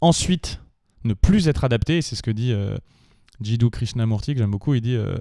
Ensuite, 0.00 0.60
ne 1.04 1.14
plus 1.14 1.48
être 1.48 1.64
adapté, 1.64 2.02
c'est 2.02 2.16
ce 2.16 2.22
que 2.22 2.30
dit 2.30 2.52
euh, 2.52 2.76
Jiddu 3.40 3.70
Krishnamurti, 3.70 4.34
que 4.34 4.38
j'aime 4.38 4.50
beaucoup, 4.50 4.74
il 4.74 4.80
dit 4.80 4.96
euh, 4.96 5.16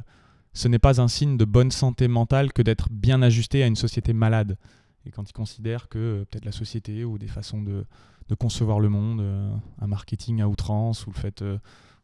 Ce 0.54 0.68
n'est 0.68 0.80
pas 0.80 1.02
un 1.02 1.08
signe 1.08 1.38
de 1.38 1.46
bonne 1.46 1.72
santé 1.72 2.08
mentale 2.08 2.54
que 2.54 2.62
d'être 2.62 2.90
bien 2.90 3.22
ajusté 3.22 3.64
à 3.64 3.68
une 3.68 3.76
société 3.76 4.14
malade. 4.14 4.58
Et 5.06 5.12
quand 5.12 5.28
il 5.30 5.34
considère 5.34 5.90
que 5.90 5.98
euh, 5.98 6.26
peut-être 6.26 6.46
la 6.46 6.52
société 6.52 7.04
ou 7.04 7.18
des 7.18 7.28
façons 7.28 7.62
de, 7.62 7.86
concevoir 8.40 8.80
le 8.80 8.88
monde, 8.88 9.20
euh, 9.20 9.54
un 9.82 9.88
marketing 9.88 10.42
à 10.42 10.48
outrance, 10.48 11.06
ou 11.06 11.12
le 11.12 11.20
fait 11.20 11.44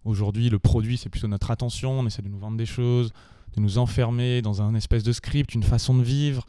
aujourd'hui 0.04 0.50
le 0.50 0.59
produit 0.59 0.98
c'est 0.98 1.07
plutôt 1.09 1.30
notre 1.30 1.51
attention, 1.51 2.00
on 2.00 2.06
essaie 2.06 2.21
de 2.21 2.27
nous 2.27 2.38
vendre 2.38 2.57
des 2.57 2.65
choses, 2.65 3.13
de 3.56 3.62
nous 3.62 3.77
enfermer 3.77 4.42
dans 4.42 4.62
un 4.62 4.75
espèce 4.75 5.04
de 5.04 5.13
script, 5.13 5.54
une 5.54 5.63
façon 5.63 5.95
de 5.95 6.04
vivre. 6.04 6.45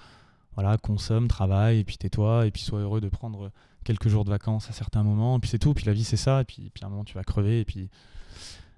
Voilà, 0.55 0.77
consomme, 0.79 1.29
travaille, 1.29 1.79
et 1.79 1.85
puis 1.85 1.97
tais-toi, 1.97 2.47
et 2.47 2.51
puis 2.51 2.63
sois 2.63 2.81
heureux 2.81 3.01
de 3.01 3.09
prendre 3.09 3.53
quelques 3.85 4.09
jours 4.09 4.25
de 4.25 4.31
vacances 4.31 4.69
à 4.69 4.73
certains 4.73 5.05
moments, 5.05 5.37
et 5.37 5.41
puis 5.41 5.49
c'est 5.49 5.61
tout, 5.61 5.73
puis 5.75 5.85
la 5.87 5.93
vie 5.93 6.03
c'est 6.03 6.17
ça, 6.17 6.41
et 6.41 6.45
puis, 6.45 6.71
puis 6.75 6.83
à 6.83 6.89
un 6.89 6.91
moment 6.91 7.05
tu 7.05 7.15
vas 7.15 7.23
crever, 7.23 7.61
et 7.61 7.65
puis 7.65 7.89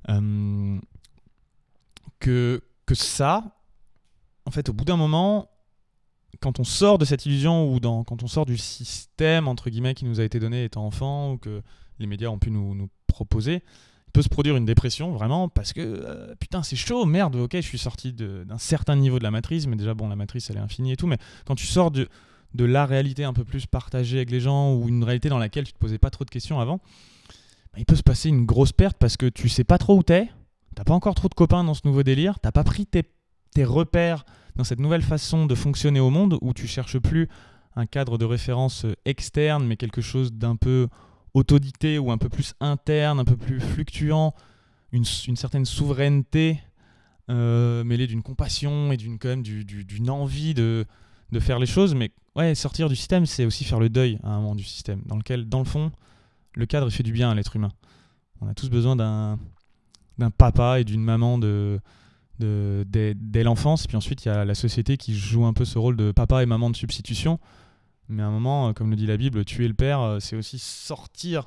euh, 0.08 0.78
que, 2.18 2.62
que 2.86 2.94
ça, 2.94 3.56
en 4.46 4.50
fait, 4.50 4.68
au 4.68 4.72
bout 4.72 4.84
d'un 4.84 4.96
moment, 4.96 5.48
quand 6.40 6.58
on 6.58 6.64
sort 6.64 6.98
de 6.98 7.04
cette 7.04 7.26
illusion 7.26 7.72
ou 7.72 7.80
quand 7.80 8.22
on 8.22 8.26
sort 8.26 8.46
du 8.46 8.56
système 8.56 9.48
entre 9.48 9.70
guillemets 9.70 9.94
qui 9.94 10.04
nous 10.04 10.20
a 10.20 10.24
été 10.24 10.38
donné 10.38 10.64
étant 10.64 10.86
enfant 10.86 11.32
ou 11.32 11.38
que 11.38 11.62
les 11.98 12.06
médias 12.06 12.28
ont 12.28 12.38
pu 12.38 12.50
nous, 12.50 12.74
nous 12.74 12.88
proposer, 13.06 13.62
il 14.06 14.12
peut 14.12 14.22
se 14.22 14.28
produire 14.28 14.56
une 14.56 14.64
dépression 14.64 15.12
vraiment 15.12 15.48
parce 15.48 15.72
que 15.72 15.80
euh, 15.80 16.34
putain 16.40 16.62
c'est 16.62 16.76
chaud, 16.76 17.04
merde, 17.04 17.36
ok 17.36 17.56
je 17.56 17.60
suis 17.60 17.78
sorti 17.78 18.12
d'un 18.12 18.58
certain 18.58 18.96
niveau 18.96 19.18
de 19.18 19.24
la 19.24 19.30
matrice, 19.30 19.66
mais 19.66 19.76
déjà 19.76 19.94
bon 19.94 20.08
la 20.08 20.16
matrice 20.16 20.50
elle 20.50 20.56
est 20.56 20.60
infinie 20.60 20.92
et 20.92 20.96
tout, 20.96 21.06
mais 21.06 21.18
quand 21.46 21.54
tu 21.54 21.66
sors 21.66 21.90
de, 21.90 22.08
de 22.54 22.64
la 22.64 22.86
réalité 22.86 23.24
un 23.24 23.32
peu 23.32 23.44
plus 23.44 23.66
partagée 23.66 24.16
avec 24.16 24.30
les 24.30 24.40
gens 24.40 24.74
ou 24.74 24.88
une 24.88 25.04
réalité 25.04 25.28
dans 25.28 25.38
laquelle 25.38 25.64
tu 25.64 25.72
te 25.72 25.78
posais 25.78 25.98
pas 25.98 26.10
trop 26.10 26.24
de 26.24 26.30
questions 26.30 26.58
avant, 26.58 26.80
bah, 27.72 27.78
il 27.78 27.84
peut 27.84 27.96
se 27.96 28.02
passer 28.02 28.28
une 28.28 28.46
grosse 28.46 28.72
perte 28.72 28.96
parce 28.98 29.16
que 29.16 29.26
tu 29.26 29.48
sais 29.48 29.64
pas 29.64 29.78
trop 29.78 29.98
où 29.98 30.02
t'es, 30.02 30.30
t'as 30.74 30.84
pas 30.84 30.94
encore 30.94 31.14
trop 31.14 31.28
de 31.28 31.34
copains 31.34 31.64
dans 31.64 31.74
ce 31.74 31.82
nouveau 31.84 32.02
délire, 32.02 32.38
t'as 32.40 32.52
pas 32.52 32.64
pris 32.64 32.86
tes, 32.86 33.04
repères 33.64 34.24
dans 34.56 34.64
cette 34.64 34.80
nouvelle 34.80 35.02
façon 35.02 35.44
de 35.44 35.54
fonctionner 35.54 36.00
au 36.00 36.08
monde 36.08 36.38
où 36.40 36.54
tu 36.54 36.66
cherches 36.66 36.98
plus 36.98 37.28
un 37.76 37.84
cadre 37.84 38.16
de 38.16 38.24
référence 38.24 38.86
externe 39.04 39.66
mais 39.66 39.76
quelque 39.76 40.00
chose 40.00 40.32
d'un 40.32 40.56
peu 40.56 40.88
autodicté 41.34 41.98
ou 41.98 42.10
un 42.10 42.18
peu 42.18 42.28
plus 42.28 42.54
interne, 42.60 43.20
un 43.20 43.24
peu 43.24 43.36
plus 43.36 43.60
fluctuant, 43.60 44.34
une, 44.92 45.04
certaine 45.04 45.64
souveraineté 45.64 46.60
euh, 47.28 47.84
mêlée 47.84 48.06
d'une 48.06 48.22
compassion 48.22 48.92
et 48.92 48.96
d'une 48.96 49.18
quand 49.18 49.28
même 49.28 49.44
envie 50.08 50.54
de, 50.54 50.86
de 51.32 51.40
faire 51.40 51.58
les 51.58 51.66
choses. 51.66 51.94
Mais 51.94 52.10
ouais, 52.36 52.54
sortir 52.54 52.88
du 52.88 52.96
système, 52.96 53.26
c'est 53.26 53.44
aussi 53.44 53.64
faire 53.64 53.80
le 53.80 53.88
deuil 53.88 54.18
à 54.22 54.30
un 54.30 54.40
moment 54.40 54.54
du 54.54 54.64
système, 54.64 55.02
dans 55.06 55.16
lequel, 55.16 55.48
dans 55.48 55.60
le 55.60 55.64
fond, 55.64 55.92
le 56.54 56.66
cadre 56.66 56.90
fait 56.90 57.02
du 57.02 57.12
bien 57.12 57.30
à 57.30 57.34
l'être 57.34 57.56
humain. 57.56 57.72
On 58.40 58.48
a 58.48 58.54
tous 58.54 58.70
besoin 58.70 58.96
d'un, 58.96 59.38
papa 60.38 60.80
et 60.80 60.84
d'une 60.84 61.02
maman 61.02 61.38
de, 61.38 61.80
dès, 62.38 63.42
l'enfance. 63.42 63.86
Puis 63.86 63.96
ensuite, 63.96 64.24
il 64.24 64.28
y 64.28 64.30
a 64.30 64.44
la 64.44 64.54
société 64.54 64.96
qui 64.96 65.16
joue 65.16 65.44
un 65.44 65.52
peu 65.52 65.64
ce 65.64 65.78
rôle 65.78 65.96
de 65.96 66.12
papa 66.12 66.42
et 66.42 66.46
maman 66.46 66.70
de 66.70 66.76
substitution. 66.76 67.38
Mais 68.08 68.22
à 68.22 68.26
un 68.26 68.30
moment, 68.30 68.68
euh, 68.68 68.72
comme 68.72 68.90
le 68.90 68.96
dit 68.96 69.06
la 69.06 69.16
Bible, 69.16 69.44
tuer 69.44 69.68
le 69.68 69.74
père, 69.74 70.00
euh, 70.00 70.18
c'est 70.18 70.34
aussi 70.34 70.58
sortir 70.58 71.44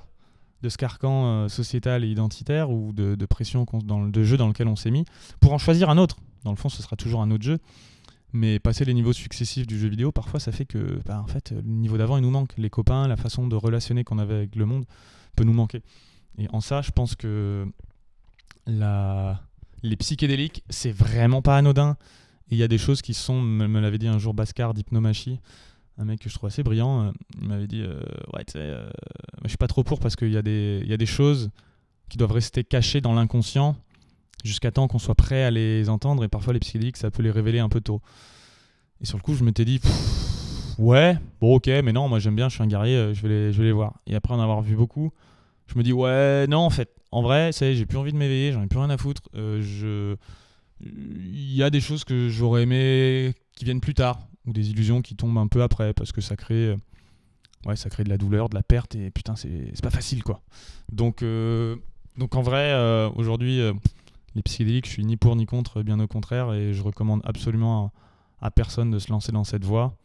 de 0.62 0.70
ce 0.70 0.78
carcan 0.78 1.26
euh, 1.26 1.48
sociétal 1.50 2.06
et 2.06 2.08
identitaire 2.08 2.70
ou 2.70 2.94
de, 2.94 3.26
pression 3.26 3.66
dans, 3.84 4.08
de 4.08 4.24
jeu 4.24 4.38
dans 4.38 4.48
lequel 4.48 4.70
on 4.70 4.78
s'est 4.78 4.92
mis 4.92 5.04
pour 5.42 5.52
en 5.52 5.58
choisir 5.58 5.90
un 5.90 5.98
autre. 5.98 6.18
Dans 6.46 6.52
le 6.52 6.58
fond, 6.58 6.70
ce 6.70 6.82
sera 6.82 6.96
toujours 6.96 7.22
un 7.22 7.32
autre 7.32 7.44
jeu. 7.44 7.60
Mais 8.36 8.58
passer 8.58 8.84
les 8.84 8.96
niveaux 8.96 9.14
successifs 9.14 9.68
du 9.68 9.78
jeu 9.78 9.88
vidéo, 9.88 10.12
parfois 10.12 10.40
ça 10.40 10.52
fait 10.52 10.66
que 10.66 11.00
bah, 11.06 11.22
en 11.22 11.28
fait, 11.28 11.52
le 11.52 11.62
niveau 11.62 11.98
d'avant 11.98 12.18
il 12.18 12.24
nous 12.24 12.32
manque. 12.32 12.54
Les 12.58 12.72
copains, 12.72 13.08
la 13.08 13.16
façon 13.16 13.48
de 13.48 13.56
relationner 13.56 14.04
qu'on 14.04 14.18
avait 14.18 14.34
avec 14.34 14.56
le 14.56 14.66
monde 14.66 14.86
peut 15.36 15.44
nous 15.44 15.54
manquer. 15.54 15.84
Et 16.40 16.48
en 16.52 16.60
ça, 16.60 16.82
je 16.82 16.90
pense 16.90 17.16
que 17.16 17.68
les 18.66 19.96
psychédéliques, 19.98 20.64
c'est 20.70 20.92
vraiment 20.92 21.44
pas 21.44 21.58
anodin. 21.58 21.96
Il 22.50 22.58
y 22.58 22.64
a 22.64 22.68
des 22.68 22.80
choses 22.80 23.02
qui 23.02 23.14
sont, 23.14 23.40
me, 23.42 23.80
l'avait 23.80 24.00
dit 24.00 24.08
un 24.08 24.18
jour 24.18 24.34
Bascar 24.34 24.74
d'Hypnomachie, 24.74 25.40
un 26.00 26.06
mec 26.06 26.20
que 26.20 26.30
je 26.30 26.34
trouve 26.34 26.48
assez 26.48 26.64
brillant. 26.64 27.04
euh, 27.04 27.12
il 27.40 27.48
m'avait 27.48 27.68
dit 27.68 27.82
euh, 27.82 28.02
Ouais, 28.34 28.44
tu 28.46 28.54
sais, 28.54 28.60
euh, 28.60 28.90
je 29.44 29.50
suis 29.50 29.58
pas 29.58 29.68
trop 29.68 29.84
pour 29.84 30.00
parce 30.00 30.16
qu'il 30.16 30.30
y, 30.30 30.34
y 30.34 30.38
a 30.38 30.42
des 30.98 31.06
choses 31.06 31.52
qui 32.10 32.18
doivent 32.18 32.32
rester 32.32 32.64
cachées 32.64 33.00
dans 33.00 33.14
l'inconscient 33.14 33.76
jusqu'à 34.44 34.72
temps 34.72 34.88
qu'on 34.88 35.00
soit 35.00 35.16
prêt 35.16 35.44
à 35.44 35.52
les 35.52 35.90
entendre. 35.90 36.24
Et 36.24 36.28
parfois, 36.28 36.54
les 36.54 36.60
psychédéliques, 36.60 36.98
ça 36.98 37.12
peut 37.12 37.24
les 37.24 37.32
révéler 37.32 37.60
un 37.60 37.70
peu 37.70 37.82
tôt. 37.82 38.02
Et 39.02 39.06
sur 39.06 39.18
le 39.18 39.24
coup, 39.24 39.36
je 39.36 39.44
m'étais 39.44 39.66
dit 39.66 39.80
Ouais, 40.78 41.18
bon, 41.40 41.56
ok, 41.56 41.68
mais 41.68 41.94
non, 41.94 42.08
moi 42.08 42.20
j'aime 42.20 42.36
bien, 42.36 42.50
je 42.50 42.56
suis 42.56 42.64
un 42.64 42.68
guerrier, 42.68 42.96
euh, 42.96 43.14
je 43.14 43.22
vais 43.22 43.30
les, 43.30 43.54
je 43.54 43.58
vais 43.60 43.66
les 43.66 43.72
voir. 43.72 44.00
Et 44.08 44.16
après 44.16 44.34
en 44.34 44.40
avoir 44.40 44.62
vu 44.62 44.76
beaucoup, 44.76 45.12
je 45.68 45.78
me 45.78 45.84
dis 45.84 45.94
Ouais, 45.94 46.48
non, 46.48 46.60
en 46.60 46.70
fait, 46.70 46.90
en 47.12 47.22
vrai, 47.22 47.52
ça 47.52 47.66
y 47.66 47.70
est, 47.70 47.76
j'ai 47.76 47.86
plus 47.86 47.98
envie 47.98 48.12
de 48.12 48.18
m'éveiller, 48.18 48.52
j'en 48.52 48.64
ai 48.64 48.68
plus 48.68 48.80
rien 48.80 48.90
à 48.90 48.98
foutre. 48.98 49.22
Euh, 49.36 49.62
je 49.62 50.16
il 50.86 51.54
y 51.54 51.64
a 51.64 51.70
des 51.70 51.80
choses 51.80 52.04
que 52.04 52.28
j'aurais 52.28 52.64
aimé 52.64 53.34
qui 53.56 53.64
viennent 53.64 53.80
plus 53.80 53.94
tard 53.94 54.20
ou 54.46 54.52
des 54.52 54.70
illusions 54.72 55.02
qui 55.02 55.16
tombent 55.16 55.38
un 55.38 55.48
peu 55.48 55.62
après 55.62 55.94
parce 55.94 56.12
que 56.12 56.20
ça 56.20 56.36
crée 56.36 56.72
euh, 56.72 56.76
ouais 57.66 57.78
ça 57.78 57.90
crée 57.90 58.04
de 58.04 58.10
la 58.10 58.18
douleur 58.18 58.50
de 58.50 58.56
la 58.56 58.64
perte 58.64 58.96
et 58.96 59.10
putain 59.10 59.38
c'est 59.38 59.82
pas 59.82 59.92
facile 59.92 60.24
quoi 60.24 60.42
donc 60.92 61.24
donc 62.18 62.36
en 62.36 62.42
vrai 62.42 62.74
aujourd'hui 63.16 63.62
les 64.36 64.42
psychédéliques 64.42 64.86
je 64.86 64.92
suis 64.92 65.06
ni 65.06 65.18
pour 65.18 65.36
ni 65.36 65.46
contre 65.46 65.82
bien 65.84 66.00
au 66.00 66.08
contraire 66.08 66.54
et 66.54 66.74
je 66.74 66.82
recommande 66.84 67.22
absolument 67.24 67.92
à, 68.42 68.52
personne 68.52 68.92
de 68.92 69.00
se 69.00 69.12
lancer 69.12 69.32
dans 69.32 69.44
cette 69.44 69.64
voie 69.64 69.96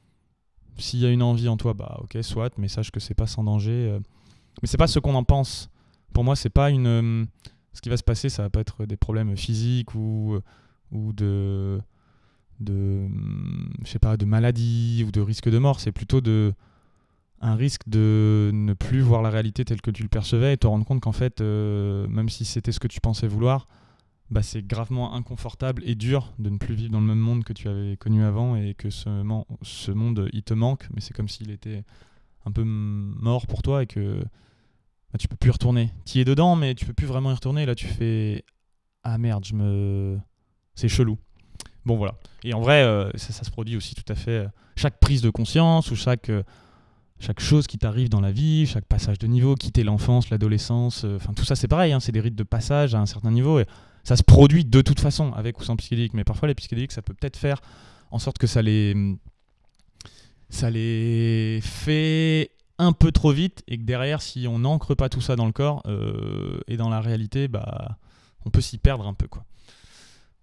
s'il 0.76 1.00
y 1.00 1.06
a 1.06 1.10
une 1.10 1.22
envie 1.22 1.48
en 1.48 1.56
toi 1.56 1.74
bah 1.74 1.98
ok 2.02 2.18
soit 2.22 2.56
mais 2.58 2.68
sache 2.68 2.90
que 2.90 3.00
c'est 3.00 3.14
pas 3.14 3.26
sans 3.26 3.44
danger 3.44 3.88
euh. 3.90 4.00
mais 4.62 4.68
c'est 4.68 4.76
pas 4.76 4.86
ce 4.86 4.98
qu'on 4.98 5.14
en 5.14 5.24
pense 5.24 5.70
pour 6.12 6.24
moi 6.24 6.36
c'est 6.36 6.50
pas 6.50 6.70
une 6.70 6.86
euh, 6.86 7.24
ce 7.72 7.80
qui 7.80 7.88
va 7.88 7.96
se 7.96 8.04
passer 8.04 8.28
ça 8.28 8.42
va 8.42 8.50
pas 8.50 8.60
être 8.60 8.86
des 8.86 8.96
problèmes 8.96 9.36
physiques 9.36 9.94
ou 9.94 10.38
ou 10.92 11.12
de 11.12 11.80
de 12.60 13.06
hum, 13.06 13.72
je 13.84 13.90
sais 13.90 13.98
pas 13.98 14.16
de 14.16 14.24
maladie 14.24 15.04
ou 15.06 15.10
de 15.10 15.20
risque 15.20 15.48
de 15.48 15.58
mort 15.58 15.80
c'est 15.80 15.92
plutôt 15.92 16.20
de 16.20 16.54
un 17.40 17.54
risque 17.54 17.88
de 17.88 18.50
ne 18.52 18.72
plus 18.72 19.00
voir 19.00 19.22
la 19.22 19.30
réalité 19.30 19.64
telle 19.64 19.80
que 19.80 19.90
tu 19.90 20.02
le 20.02 20.08
percevais 20.08 20.54
et 20.54 20.56
te 20.56 20.66
rendre 20.66 20.84
compte 20.84 21.00
qu'en 21.00 21.12
fait 21.12 21.40
euh, 21.40 22.06
même 22.08 22.28
si 22.28 22.44
c'était 22.44 22.72
ce 22.72 22.80
que 22.80 22.88
tu 22.88 23.00
pensais 23.00 23.28
vouloir 23.28 23.68
bah, 24.30 24.42
c'est 24.42 24.66
gravement 24.66 25.14
inconfortable 25.14 25.82
et 25.84 25.94
dur 25.94 26.32
de 26.38 26.50
ne 26.50 26.58
plus 26.58 26.74
vivre 26.74 26.92
dans 26.92 27.00
le 27.00 27.06
même 27.06 27.18
monde 27.18 27.44
que 27.44 27.52
tu 27.52 27.68
avais 27.68 27.96
connu 27.96 28.24
avant 28.24 28.56
et 28.56 28.74
que 28.74 28.90
ce, 28.90 29.90
monde 29.90 30.28
il 30.32 30.42
te 30.42 30.54
manque 30.54 30.86
mais 30.94 31.00
c'est 31.00 31.14
comme 31.14 31.28
s'il 31.28 31.50
était 31.50 31.84
un 32.44 32.52
peu 32.52 32.64
mort 32.64 33.46
pour 33.46 33.62
toi 33.62 33.82
et 33.82 33.86
que 33.86 34.22
bah, 35.12 35.18
tu 35.18 35.28
peux 35.28 35.36
plus 35.36 35.48
y 35.48 35.52
retourner 35.52 35.92
tu 36.04 36.18
es 36.18 36.24
dedans 36.24 36.56
mais 36.56 36.74
tu 36.74 36.84
peux 36.84 36.92
plus 36.92 37.06
vraiment 37.06 37.30
y 37.30 37.34
retourner 37.34 37.64
là 37.64 37.74
tu 37.74 37.86
fais 37.86 38.44
ah 39.02 39.16
merde 39.16 39.44
je 39.44 39.54
me 39.54 40.18
c'est 40.78 40.88
chelou. 40.88 41.18
Bon 41.84 41.96
voilà. 41.96 42.14
Et 42.44 42.54
en 42.54 42.60
vrai, 42.60 42.84
euh, 42.84 43.10
ça, 43.16 43.42
se 43.42 43.50
produit 43.50 43.76
aussi 43.76 43.96
tout 43.96 44.12
à 44.12 44.14
fait. 44.14 44.30
euh, 44.30 44.48
chaque 44.76 45.00
prise 45.00 45.22
de 45.22 45.30
conscience 45.30 45.90
ou 45.90 45.96
chaque, 45.96 46.30
euh, 46.30 46.44
chaque 47.18 47.40
chose 47.40 47.66
qui 47.66 47.78
t'arrive 47.78 48.08
dans 48.08 48.20
la 48.20 48.30
vie, 48.30 48.64
chaque 48.64 48.84
passage 48.84 49.18
de 49.18 49.26
niveau, 49.26 49.56
quitter 49.56 49.82
l'enfance, 49.82 50.30
l'adolescence, 50.30 51.04
enfin 51.16 51.32
tout 51.32 51.44
ça 51.44 51.56
c'est 51.56 51.66
pareil, 51.66 51.92
hein, 51.92 51.98
c'est 51.98 52.12
des 52.12 52.20
rites 52.20 52.36
de 52.36 52.44
passage 52.44 52.94
à 52.94 53.00
un 53.00 53.06
certain 53.06 53.32
niveau 53.32 53.60
ça 54.08 54.16
se 54.16 54.22
produit 54.22 54.64
de 54.64 54.80
toute 54.80 55.00
façon 55.00 55.34
avec 55.34 55.60
ou 55.60 55.64
sans 55.64 55.76
psychédélique. 55.76 56.14
Mais 56.14 56.24
parfois 56.24 56.48
les 56.48 56.54
psychédéliques 56.54 56.92
ça 56.92 57.02
peut 57.02 57.12
peut-être 57.12 57.36
faire 57.36 57.60
en 58.10 58.18
sorte 58.18 58.38
que 58.38 58.46
ça 58.46 58.62
les, 58.62 58.96
ça 60.48 60.70
les 60.70 61.60
fait 61.62 62.52
un 62.78 62.92
peu 62.92 63.12
trop 63.12 63.32
vite 63.32 63.62
et 63.68 63.76
que 63.76 63.82
derrière 63.82 64.22
si 64.22 64.46
on 64.48 64.60
n'ancre 64.60 64.94
pas 64.94 65.10
tout 65.10 65.20
ça 65.20 65.36
dans 65.36 65.44
le 65.44 65.52
corps 65.52 65.82
euh, 65.84 66.58
et 66.68 66.78
dans 66.78 66.88
la 66.88 67.02
réalité, 67.02 67.48
bah 67.48 67.98
on 68.46 68.50
peut 68.50 68.62
s'y 68.62 68.78
perdre 68.78 69.06
un 69.06 69.12
peu 69.12 69.28
quoi. 69.28 69.44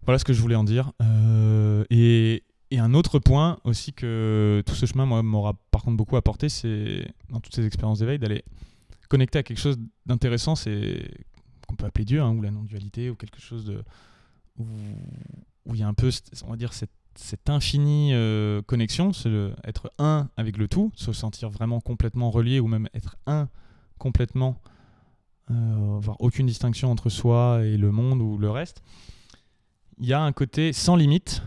Voilà 0.03 0.19
ce 0.19 0.25
que 0.25 0.33
je 0.33 0.41
voulais 0.41 0.53
en 0.53 0.63
dire. 0.63 0.91
Euh, 1.01 1.85
et, 1.89 2.43
et 2.69 2.77
un 2.77 2.93
autre 2.93 3.17
point 3.17 3.57
aussi 3.63 3.93
que 3.93 4.61
tout 4.67 4.75
ce 4.75 4.85
chemin 4.85 5.07
m'aura 5.23 5.55
par 5.71 5.81
contre 5.81 5.97
beaucoup 5.97 6.17
apporté, 6.17 6.49
c'est 6.49 7.07
dans 7.31 7.39
toutes 7.39 7.55
ces 7.55 7.65
expériences 7.65 7.97
d'éveil 7.97 8.19
d'aller 8.19 8.43
connecter 9.09 9.39
à 9.39 9.43
quelque 9.43 9.59
chose 9.59 9.79
d'intéressant, 10.05 10.53
c'est 10.53 11.09
qu'on 11.65 11.75
peut 11.75 11.85
appeler 11.85 12.05
Dieu 12.05 12.21
hein, 12.21 12.31
ou 12.31 12.41
la 12.41 12.51
non-dualité 12.51 13.09
ou 13.09 13.15
quelque 13.15 13.39
chose 13.39 13.65
de 13.65 13.83
où 14.57 15.73
il 15.73 15.79
y 15.79 15.83
a 15.83 15.87
un 15.87 15.93
peu, 15.93 16.09
on 16.45 16.51
va 16.51 16.55
dire 16.55 16.71
cette, 16.73 17.49
infinie 17.49 18.13
euh, 18.13 18.61
connexion, 18.61 19.11
le- 19.25 19.53
être 19.65 19.91
un 19.99 20.29
avec 20.37 20.57
le 20.57 20.67
tout, 20.67 20.91
se 20.95 21.11
sentir 21.11 21.49
vraiment 21.49 21.81
complètement 21.81 22.31
relié 22.31 22.59
ou 22.59 22.67
même 22.67 22.87
être 22.93 23.17
un 23.25 23.49
complètement, 23.97 24.61
euh, 25.51 25.97
avoir 25.97 26.19
aucune 26.21 26.45
distinction 26.45 26.91
entre 26.91 27.09
soi 27.09 27.65
et 27.65 27.77
le 27.77 27.91
monde 27.91 28.21
ou 28.21 28.37
le 28.37 28.49
reste 28.49 28.81
il 29.97 30.05
y 30.07 30.13
a 30.13 30.21
un 30.21 30.31
côté 30.31 30.73
sans 30.73 30.95
limite 30.95 31.41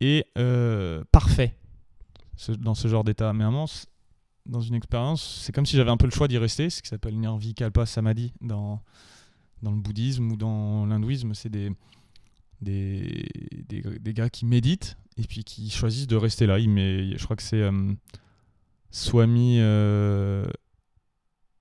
et 0.00 0.26
euh, 0.38 1.04
parfait 1.12 1.56
dans 2.58 2.74
ce 2.74 2.88
genre 2.88 3.04
d'état. 3.04 3.32
Mais 3.32 3.44
à 3.44 3.48
un 3.48 3.64
dans 4.46 4.60
une 4.60 4.74
expérience, 4.74 5.42
c'est 5.42 5.52
comme 5.52 5.64
si 5.66 5.76
j'avais 5.76 5.90
un 5.90 5.96
peu 5.96 6.06
le 6.06 6.12
choix 6.12 6.28
d'y 6.28 6.36
rester, 6.36 6.68
ce 6.68 6.82
qui 6.82 6.88
s'appelle 6.88 7.18
Nirvikalpa 7.18 7.86
Samadhi 7.86 8.32
dans, 8.42 8.82
dans 9.62 9.70
le 9.70 9.78
bouddhisme 9.80 10.32
ou 10.32 10.36
dans 10.36 10.86
l'hindouisme. 10.86 11.34
C'est 11.34 11.48
des, 11.48 11.70
des, 12.60 13.28
des, 13.68 14.14
gars 14.14 14.30
qui 14.30 14.46
méditent 14.46 14.96
et 15.16 15.22
puis 15.22 15.44
qui 15.44 15.70
choisissent 15.70 16.06
de 16.06 16.16
rester 16.16 16.46
là. 16.46 16.58
Met- 16.58 17.16
je 17.16 17.24
crois 17.24 17.36
que 17.36 17.42
c'est 17.42 17.62
euh, 17.62 17.92
Swami. 18.90 19.56
euh, 19.58 20.44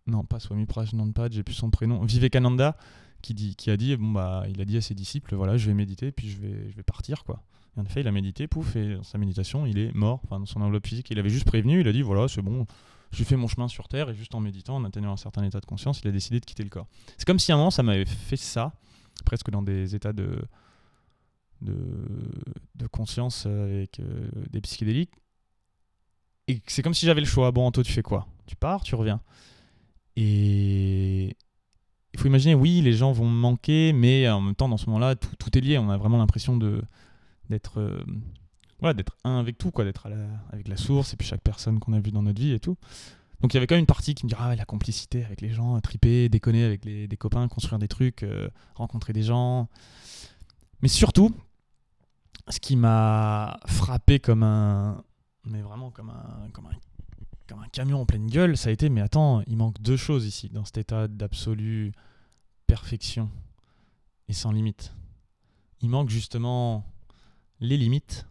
non, 0.07 0.23
pas 0.23 0.39
Swami 0.39 0.65
Prajnanpad, 0.65 1.31
j'ai 1.31 1.43
plus 1.43 1.53
son 1.53 1.69
prénom. 1.69 2.03
Vivekananda 2.03 2.77
qui, 3.23 3.33
dit, 3.33 3.55
qui 3.55 3.71
a 3.71 3.77
dit 3.77 3.95
bon 3.95 4.12
bah 4.12 4.43
il 4.50 4.62
a 4.62 4.65
dit 4.65 4.77
à 4.77 4.81
ses 4.81 4.93
disciples 4.93 5.33
voilà 5.35 5.57
je 5.57 5.65
vais 5.65 5.73
méditer 5.73 6.12
puis 6.12 6.29
je 6.29 6.38
vais 6.38 6.69
je 6.69 6.75
vais 6.75 6.83
partir 6.83 7.23
quoi 7.23 7.41
et 7.75 7.79
en 7.79 7.85
effet 7.85 8.01
il 8.01 8.07
a 8.07 8.12
médité 8.12 8.47
pouf 8.47 8.75
et 8.75 8.95
dans 8.95 9.03
sa 9.03 9.17
méditation 9.17 9.65
il 9.65 9.79
est 9.79 9.93
mort 9.95 10.19
enfin 10.25 10.39
dans 10.39 10.45
son 10.45 10.62
enveloppe 10.62 10.85
physique 10.85 11.09
il 11.09 11.17
avait 11.17 11.29
juste 11.29 11.45
prévenu 11.45 11.79
il 11.79 11.88
a 11.88 11.93
dit 11.93 12.01
voilà 12.01 12.27
c'est 12.27 12.41
bon 12.41 12.67
j'ai 13.13 13.24
fait 13.24 13.36
mon 13.36 13.48
chemin 13.48 13.67
sur 13.67 13.88
terre 13.88 14.10
et 14.10 14.15
juste 14.15 14.36
en 14.36 14.39
méditant 14.39 14.75
en 14.75 14.84
atteignant 14.84 15.13
un 15.13 15.17
certain 15.17 15.43
état 15.43 15.60
de 15.60 15.65
conscience 15.65 16.01
il 16.01 16.08
a 16.08 16.12
décidé 16.12 16.39
de 16.39 16.46
quitter 16.46 16.63
le 16.63 16.70
corps. 16.70 16.88
C'est 17.17 17.25
comme 17.25 17.39
si 17.39 17.51
à 17.51 17.55
un 17.55 17.58
moment 17.58 17.72
ça 17.72 17.84
m'avait 17.84 18.05
fait 18.05 18.38
ça 18.38 18.74
presque 19.25 19.50
dans 19.50 19.62
des 19.62 19.96
états 19.96 20.13
de 20.13 20.41
de, 21.62 22.88
conscience 22.91 23.46
avec 23.46 24.01
euh, 24.01 24.27
des 24.51 24.60
psychédéliques. 24.60 25.13
Et 26.50 26.62
c'est 26.67 26.82
comme 26.82 26.93
si 26.93 27.05
j'avais 27.05 27.22
le 27.22 27.25
choix. 27.25 27.51
Bon 27.51 27.65
Anto 27.65 27.84
tu 27.84 27.93
fais 27.93 28.01
quoi? 28.01 28.27
Tu 28.46 28.58
pars 28.58 28.84
tu 28.84 28.96
reviens. 28.96 29.22
Et 30.15 31.38
il 32.13 32.20
faut 32.20 32.27
imaginer, 32.27 32.53
oui, 32.53 32.82
les 32.82 32.93
gens 32.93 33.12
vont 33.12 33.27
manquer, 33.27 33.91
mais 33.93 34.29
en 34.29 34.41
même 34.41 34.55
temps, 34.55 34.70
dans 34.70 34.77
ce 34.77 34.86
moment-là, 34.88 35.15
tout, 35.15 35.36
tout 35.38 35.58
est 35.58 35.62
lié. 35.62 35.77
On 35.79 35.89
a 35.89 35.98
vraiment 35.98 36.20
l'impression 36.20 36.58
d'être 37.50 37.79
euh, 37.79 38.03
voilà, 38.83 38.95
d'être 38.95 39.15
un 39.23 39.39
avec 39.39 39.57
tout, 39.57 39.71
quoi, 39.71 39.85
d'être 39.85 40.09
avec 40.51 40.67
la 40.67 40.75
source 40.75 41.13
et 41.13 41.15
puis 41.15 41.25
chaque 41.25 41.39
personne 41.39 41.79
qu'on 41.79 41.93
a 41.93 42.01
vue 42.01 42.11
dans 42.11 42.21
notre 42.21 42.41
vie 42.41 42.51
et 42.51 42.59
tout. 42.59 42.75
Donc 43.39 43.53
il 43.53 43.55
y 43.55 43.57
avait 43.57 43.65
quand 43.65 43.75
même 43.75 43.83
une 43.83 43.85
partie 43.85 44.13
qui 44.13 44.25
me 44.25 44.29
dit 44.29 44.35
ah 44.37 44.53
la 44.57 44.65
complicité 44.65 45.23
avec 45.23 45.39
les 45.39 45.51
gens, 45.51 45.79
triper, 45.79 46.27
déconner 46.27 46.65
avec 46.65 46.83
les, 46.83 47.07
des 47.07 47.15
copains, 47.15 47.47
construire 47.47 47.79
des 47.79 47.87
trucs, 47.87 48.23
euh, 48.23 48.49
rencontrer 48.75 49.13
des 49.13 49.23
gens. 49.23 49.69
Mais 50.81 50.89
surtout, 50.89 51.33
ce 52.49 52.59
qui 52.59 52.75
m'a 52.75 53.57
frappé 53.67 54.19
comme 54.19 54.43
un 54.43 55.01
mais 55.45 55.61
vraiment 55.61 55.89
comme 55.89 56.09
un 56.09 56.49
comme 56.51 56.65
un 56.65 56.75
comme 57.47 57.63
un 57.63 57.69
camion 57.69 58.01
en 58.01 58.05
pleine 58.05 58.27
gueule, 58.27 58.57
ça 58.57 58.67
a 58.67 58.73
été 58.73 58.89
mais 58.89 58.99
attends, 58.99 59.43
il 59.47 59.55
manque 59.55 59.81
deux 59.81 59.97
choses 59.97 60.25
ici 60.25 60.49
dans 60.49 60.65
cet 60.65 60.77
état 60.77 61.07
d'absolue 61.07 61.93
perfection 62.67 63.29
et 64.27 64.33
sans 64.33 64.51
limite. 64.51 64.93
Il 65.79 65.89
manque 65.89 66.09
justement 66.09 66.85
les 67.61 67.77
limites 67.77 68.27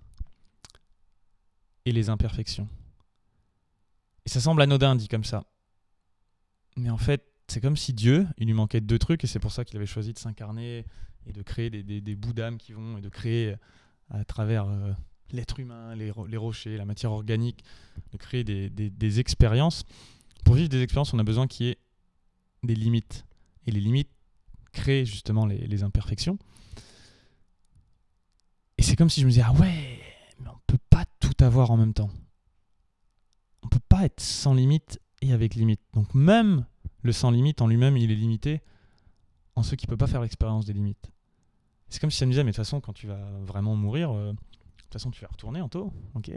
et 1.84 1.92
les 1.92 2.08
imperfections. 2.08 2.68
Et 4.24 4.28
ça 4.28 4.40
semble 4.40 4.62
anodin 4.62 4.94
dit 4.96 5.08
comme 5.08 5.24
ça. 5.24 5.44
Mais 6.76 6.90
en 6.90 6.98
fait, 6.98 7.24
c'est 7.48 7.60
comme 7.60 7.76
si 7.76 7.92
Dieu, 7.92 8.26
il 8.38 8.46
lui 8.46 8.54
manquait 8.54 8.80
deux 8.80 8.98
trucs 8.98 9.24
et 9.24 9.26
c'est 9.26 9.40
pour 9.40 9.52
ça 9.52 9.64
qu'il 9.64 9.76
avait 9.76 9.86
choisi 9.86 10.12
de 10.12 10.18
s'incarner 10.18 10.86
et 11.26 11.32
de 11.32 11.42
créer 11.42 11.70
des, 11.70 11.82
des, 11.82 12.00
des 12.00 12.14
bouts 12.14 12.32
d'âme 12.32 12.56
qui 12.56 12.72
vont 12.72 12.98
et 12.98 13.00
de 13.00 13.08
créer 13.08 13.56
à 14.10 14.24
travers 14.24 14.66
euh, 14.68 14.92
l'être 15.32 15.60
humain, 15.60 15.94
les, 15.94 16.10
ro- 16.10 16.26
les 16.26 16.36
rochers, 16.36 16.76
la 16.76 16.84
matière 16.84 17.12
organique, 17.12 17.64
de 18.12 18.16
créer 18.16 18.44
des, 18.44 18.70
des- 18.70 19.20
expériences. 19.20 19.84
Pour 20.44 20.54
vivre 20.54 20.68
des 20.68 20.82
expériences, 20.82 21.12
on 21.14 21.18
a 21.18 21.24
besoin 21.24 21.46
qu'il 21.46 21.66
y 21.66 21.70
ait 21.70 21.78
des 22.62 22.74
limites. 22.74 23.24
Et 23.66 23.70
les 23.70 23.80
limites 23.80 24.10
créent 24.72 25.04
justement 25.04 25.46
les, 25.46 25.66
les 25.66 25.82
imperfections. 25.82 26.38
Et 28.78 28.82
c'est 28.82 28.96
comme 28.96 29.10
si 29.10 29.20
je 29.20 29.26
me 29.26 29.30
disais, 29.30 29.42
ah 29.44 29.52
ouais, 29.52 30.00
mais 30.40 30.48
on 30.48 30.58
peut 30.66 30.78
avoir 31.42 31.70
en 31.70 31.76
même 31.76 31.94
temps. 31.94 32.10
On 33.62 33.68
peut 33.68 33.80
pas 33.88 34.04
être 34.04 34.20
sans 34.20 34.54
limite 34.54 35.00
et 35.20 35.32
avec 35.32 35.54
limite. 35.54 35.80
Donc 35.92 36.14
même 36.14 36.66
le 37.02 37.12
sans 37.12 37.30
limite 37.30 37.62
en 37.62 37.66
lui-même, 37.66 37.96
il 37.96 38.10
est 38.10 38.16
limité 38.16 38.60
en 39.54 39.62
ce 39.62 39.74
qui 39.74 39.86
peut 39.86 39.96
pas 39.96 40.06
faire 40.06 40.22
l'expérience 40.22 40.66
des 40.66 40.72
limites. 40.72 41.10
C'est 41.88 42.00
comme 42.00 42.10
si 42.10 42.16
ça 42.16 42.26
me 42.26 42.30
disait, 42.30 42.42
mais 42.42 42.52
de 42.52 42.56
toute 42.56 42.64
façon, 42.64 42.80
quand 42.80 42.94
tu 42.94 43.06
vas 43.06 43.20
vraiment 43.44 43.76
mourir, 43.76 44.10
euh, 44.12 44.32
toute 44.92 45.00
façon, 45.00 45.10
tu 45.10 45.22
vas 45.22 45.28
retourner, 45.28 45.60
Anto. 45.62 45.92
Ok? 46.14 46.30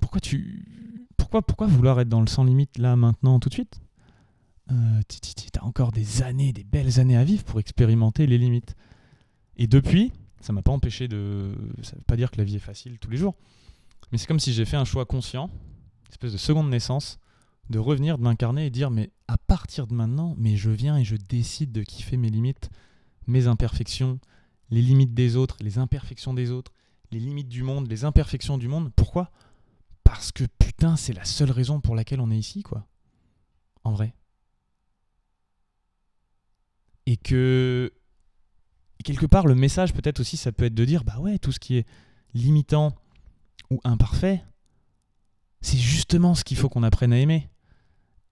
Pourquoi 0.00 0.20
tu. 0.20 1.06
Pourquoi, 1.16 1.40
pourquoi 1.42 1.66
vouloir 1.68 2.00
être 2.00 2.08
dans 2.08 2.20
le 2.20 2.26
sans 2.26 2.44
limite 2.44 2.78
là, 2.78 2.96
maintenant, 2.96 3.38
tout 3.38 3.48
de 3.48 3.54
suite? 3.54 3.80
Euh, 4.70 5.00
T'as 5.52 5.62
encore 5.62 5.92
des 5.92 6.22
années, 6.22 6.52
des 6.52 6.64
belles 6.64 6.98
années 6.98 7.16
à 7.16 7.22
vivre 7.22 7.44
pour 7.44 7.60
expérimenter 7.60 8.26
les 8.26 8.38
limites. 8.38 8.74
Et 9.56 9.68
depuis, 9.68 10.12
ça 10.40 10.52
m'a 10.52 10.62
pas 10.62 10.72
empêché 10.72 11.06
de. 11.06 11.54
Ça 11.82 11.94
veut 11.94 12.02
pas 12.02 12.16
dire 12.16 12.32
que 12.32 12.38
la 12.38 12.44
vie 12.44 12.56
est 12.56 12.60
facile 12.60 12.98
tous 12.98 13.10
les 13.10 13.16
jours. 13.16 13.36
Mais 14.10 14.18
c'est 14.18 14.26
comme 14.26 14.40
si 14.40 14.52
j'ai 14.52 14.64
fait 14.64 14.76
un 14.76 14.84
choix 14.84 15.04
conscient, 15.06 15.50
une 16.06 16.12
espèce 16.12 16.32
de 16.32 16.38
seconde 16.38 16.70
naissance, 16.70 17.18
de 17.70 17.78
revenir, 17.78 18.18
de 18.18 18.22
m'incarner 18.22 18.66
et 18.66 18.70
dire 18.70 18.90
mais 18.90 19.10
à 19.28 19.38
partir 19.38 19.86
de 19.86 19.94
maintenant, 19.94 20.34
mais 20.38 20.56
je 20.56 20.70
viens 20.70 20.96
et 20.96 21.04
je 21.04 21.16
décide 21.16 21.72
de 21.72 21.82
kiffer 21.82 22.16
mes 22.16 22.30
limites, 22.30 22.70
mes 23.26 23.46
imperfections, 23.46 24.20
les 24.70 24.82
limites 24.82 25.14
des 25.14 25.36
autres, 25.36 25.56
les 25.60 25.78
imperfections 25.78 26.34
des 26.34 26.50
autres, 26.50 26.72
les 27.10 27.20
limites 27.20 27.48
du 27.48 27.62
monde, 27.62 27.88
les 27.88 28.04
imperfections 28.04 28.58
du 28.58 28.68
monde. 28.68 28.92
Pourquoi? 28.94 29.30
Parce 30.02 30.32
que 30.32 30.44
putain, 30.58 30.96
c'est 30.96 31.12
la 31.12 31.24
seule 31.24 31.50
raison 31.50 31.80
pour 31.80 31.94
laquelle 31.94 32.20
on 32.20 32.30
est 32.30 32.38
ici, 32.38 32.62
quoi. 32.62 32.86
En 33.84 33.92
vrai. 33.92 34.14
Et 37.06 37.16
que 37.16 37.92
quelque 39.04 39.26
part, 39.26 39.46
le 39.46 39.54
message 39.54 39.92
peut-être 39.92 40.20
aussi, 40.20 40.36
ça 40.36 40.52
peut 40.52 40.64
être 40.64 40.74
de 40.74 40.84
dire, 40.84 41.04
bah 41.04 41.18
ouais, 41.18 41.38
tout 41.38 41.52
ce 41.52 41.60
qui 41.60 41.76
est 41.76 41.86
limitant 42.32 42.94
ou 43.70 43.80
imparfait, 43.84 44.42
c'est 45.60 45.78
justement 45.78 46.34
ce 46.34 46.44
qu'il 46.44 46.56
faut 46.56 46.68
qu'on 46.68 46.82
apprenne 46.82 47.12
à 47.12 47.18
aimer. 47.18 47.48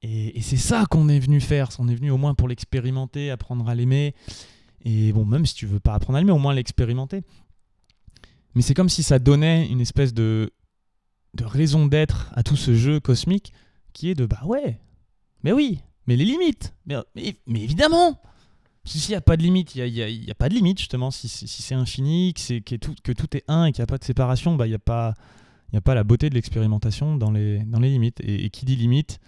Et, 0.02 0.40
c'est 0.42 0.56
ça 0.56 0.84
qu'on 0.90 1.08
est 1.08 1.20
venu 1.20 1.40
faire. 1.40 1.68
On 1.78 1.88
est 1.88 1.94
venu 1.94 2.10
au 2.10 2.18
moins 2.18 2.34
pour 2.34 2.48
l'expérimenter, 2.48 3.30
apprendre 3.30 3.68
à 3.68 3.74
l'aimer. 3.74 4.14
Et 4.84 5.12
bon, 5.12 5.24
même 5.24 5.46
si 5.46 5.54
tu 5.54 5.66
veux 5.66 5.80
pas 5.80 5.94
apprendre 5.94 6.16
à 6.16 6.20
l'aimer, 6.20 6.32
au 6.32 6.38
moins 6.38 6.54
l'expérimenter. 6.54 7.22
Mais 8.54 8.62
c'est 8.62 8.74
comme 8.74 8.88
si 8.88 9.02
ça 9.02 9.18
donnait 9.18 9.68
une 9.68 9.80
espèce 9.80 10.12
de, 10.12 10.52
de 11.34 11.44
raison 11.44 11.86
d'être 11.86 12.30
à 12.34 12.42
tout 12.42 12.56
ce 12.56 12.74
jeu 12.74 13.00
cosmique 13.00 13.52
qui 13.92 14.10
est 14.10 14.14
de 14.14 14.26
bah 14.26 14.40
ouais, 14.44 14.80
mais 15.42 15.52
oui, 15.52 15.80
mais 16.06 16.16
les 16.16 16.24
limites, 16.24 16.74
mais, 16.86 16.96
mais, 17.14 17.62
évidemment, 17.62 18.20
s'il 18.84 19.10
n'y 19.10 19.16
a 19.16 19.20
pas 19.20 19.36
de 19.36 19.42
limite, 19.42 19.74
il 19.74 19.92
n'y 19.92 20.30
a, 20.30 20.34
pas 20.34 20.48
de 20.48 20.54
limite 20.54 20.78
justement, 20.78 21.10
si, 21.10 21.28
si 21.28 21.46
c'est 21.46 21.74
infini, 21.74 22.34
que, 22.34 22.76
tout, 22.76 23.36
est 23.36 23.44
un 23.48 23.66
et 23.66 23.72
qu'il 23.72 23.80
n'y 23.80 23.84
a 23.84 23.86
pas 23.86 23.98
de 23.98 24.04
séparation, 24.04 24.56
bah 24.56 24.66
il 24.66 24.70
n'y 24.70 24.74
a, 24.74 24.80
pas, 24.80 25.14
a 25.72 25.80
pas 25.80 25.94
la 25.94 26.04
beauté 26.04 26.30
de 26.30 26.34
l'expérimentation 26.34 27.16
dans 27.16 27.30
les, 27.30 27.60
limites. 27.60 28.20
Et, 28.22 28.50
qui 28.50 28.64
dit 28.64 28.76
limite, 28.76 29.20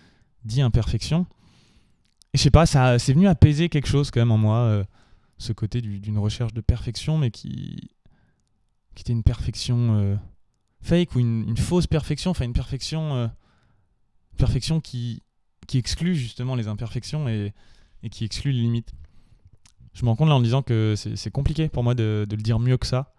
dit 0.45 0.61
imperfection. 0.61 1.27
Et 2.33 2.39
je 2.39 2.43
sais 2.43 2.51
pas, 2.51 2.67
ça 2.67 2.99
c'est 2.99 3.13
venu 3.13 3.29
apaiser 3.29 3.69
quelque 3.69 3.87
chose 3.87 4.11
quand 4.11 4.21
même 4.21 4.33
en 4.33 4.39
moi, 4.39 4.59
euh, 4.59 4.85
ce 5.39 5.53
côté 5.53 5.81
d'une 5.81 6.19
recherche 6.19 6.53
de 6.53 6.61
perfection, 6.61 7.19
mais 7.19 7.31
qui, 7.31 7.91
était 8.99 9.13
une 9.13 9.23
perfection 9.23 9.97
euh, 9.99 10.17
fake 10.81 11.15
ou 11.15 11.21
une, 11.21 11.57
fausse 11.57 11.87
perfection, 11.87 12.33
enfin 12.33 12.45
une 12.45 12.53
perfection, 12.53 13.15
euh, 13.15 13.29
perfection 14.37 14.81
qui, 14.81 15.23
exclut 15.73 16.15
justement 16.15 16.55
les 16.55 16.69
imperfections 16.69 17.29
et, 17.29 17.53
qui 18.11 18.25
exclut 18.25 18.53
les 18.53 18.61
limites. 18.61 18.93
Je 19.95 20.05
me 20.05 20.11
rends 20.11 20.17
compte 20.17 20.29
là 20.29 20.35
en 20.35 20.41
disant 20.41 20.63
que 20.63 20.95
c'est 20.97 21.31
compliqué 21.31 21.69
pour 21.69 21.85
moi 21.85 21.95
de, 21.95 22.27
le 22.29 22.37
dire 22.37 22.59
mieux 22.59 22.77
que 22.77 22.87
ça. 22.87 23.15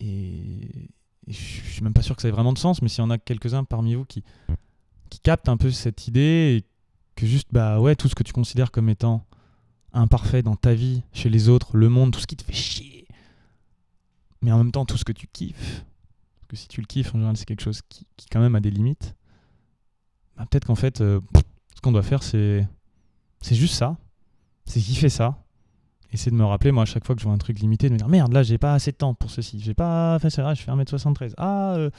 et, 0.00 0.88
et 1.26 1.32
je 1.32 1.38
suis 1.38 1.82
même 1.82 1.92
pas 1.92 2.02
sûr 2.02 2.16
que 2.16 2.22
ça 2.22 2.28
ait 2.28 2.32
vraiment 2.32 2.52
de 2.52 2.58
sens, 2.58 2.82
mais 2.82 2.88
s'il 2.88 3.02
y 3.02 3.06
en 3.06 3.10
a 3.10 3.18
quelques-uns 3.18 3.64
parmi 3.64 3.94
vous 3.94 4.04
qui, 4.04 4.24
qui 5.10 5.20
capte 5.20 5.48
un 5.48 5.56
peu 5.56 5.70
cette 5.70 6.08
idée 6.08 6.56
et 6.58 6.64
que 7.14 7.26
juste, 7.26 7.48
bah 7.52 7.80
ouais, 7.80 7.94
tout 7.94 8.08
ce 8.08 8.14
que 8.14 8.22
tu 8.22 8.32
considères 8.32 8.70
comme 8.70 8.88
étant 8.88 9.26
imparfait 9.92 10.42
dans 10.42 10.56
ta 10.56 10.74
vie, 10.74 11.02
chez 11.12 11.28
les 11.28 11.48
autres, 11.48 11.76
le 11.76 11.88
monde, 11.88 12.12
tout 12.12 12.20
ce 12.20 12.26
qui 12.26 12.36
te 12.36 12.42
fait 12.42 12.52
chier, 12.52 13.06
mais 14.40 14.50
en 14.50 14.58
même 14.58 14.72
temps 14.72 14.86
tout 14.86 14.96
ce 14.96 15.04
que 15.04 15.12
tu 15.12 15.26
kiffes, 15.26 15.84
parce 16.40 16.48
que 16.48 16.56
si 16.56 16.68
tu 16.68 16.80
le 16.80 16.86
kiffes, 16.86 17.10
en 17.10 17.18
général, 17.18 17.36
c'est 17.36 17.44
quelque 17.44 17.62
chose 17.62 17.82
qui, 17.88 18.06
qui, 18.16 18.26
quand 18.30 18.40
même 18.40 18.54
a 18.54 18.60
des 18.60 18.70
limites, 18.70 19.14
bah, 20.36 20.46
peut-être 20.50 20.66
qu'en 20.66 20.74
fait, 20.74 21.00
euh, 21.00 21.20
ce 21.74 21.80
qu'on 21.82 21.92
doit 21.92 22.02
faire, 22.02 22.22
c'est 22.22 22.66
juste 23.42 23.74
ça, 23.74 23.96
c'est 24.64 24.80
kiffer 24.80 25.08
ça, 25.08 25.44
essayer 26.12 26.30
de 26.30 26.36
me 26.36 26.44
rappeler, 26.44 26.72
moi, 26.72 26.82
à 26.82 26.86
chaque 26.86 27.04
fois 27.04 27.14
que 27.14 27.20
je 27.20 27.26
vois 27.26 27.34
un 27.34 27.38
truc 27.38 27.58
limité, 27.58 27.88
de 27.88 27.94
me 27.94 27.98
dire 27.98 28.08
merde, 28.08 28.32
là, 28.32 28.42
j'ai 28.42 28.58
pas 28.58 28.74
assez 28.74 28.92
de 28.92 28.96
temps 28.96 29.14
pour 29.14 29.30
ceci, 29.30 29.60
j'ai 29.60 29.74
pas 29.74 30.18
fait 30.18 30.30
ça, 30.30 30.54
je 30.54 30.62
fais 30.62 30.70
1m73, 30.70 31.34
ah, 31.36 31.74
euh, 31.76 31.90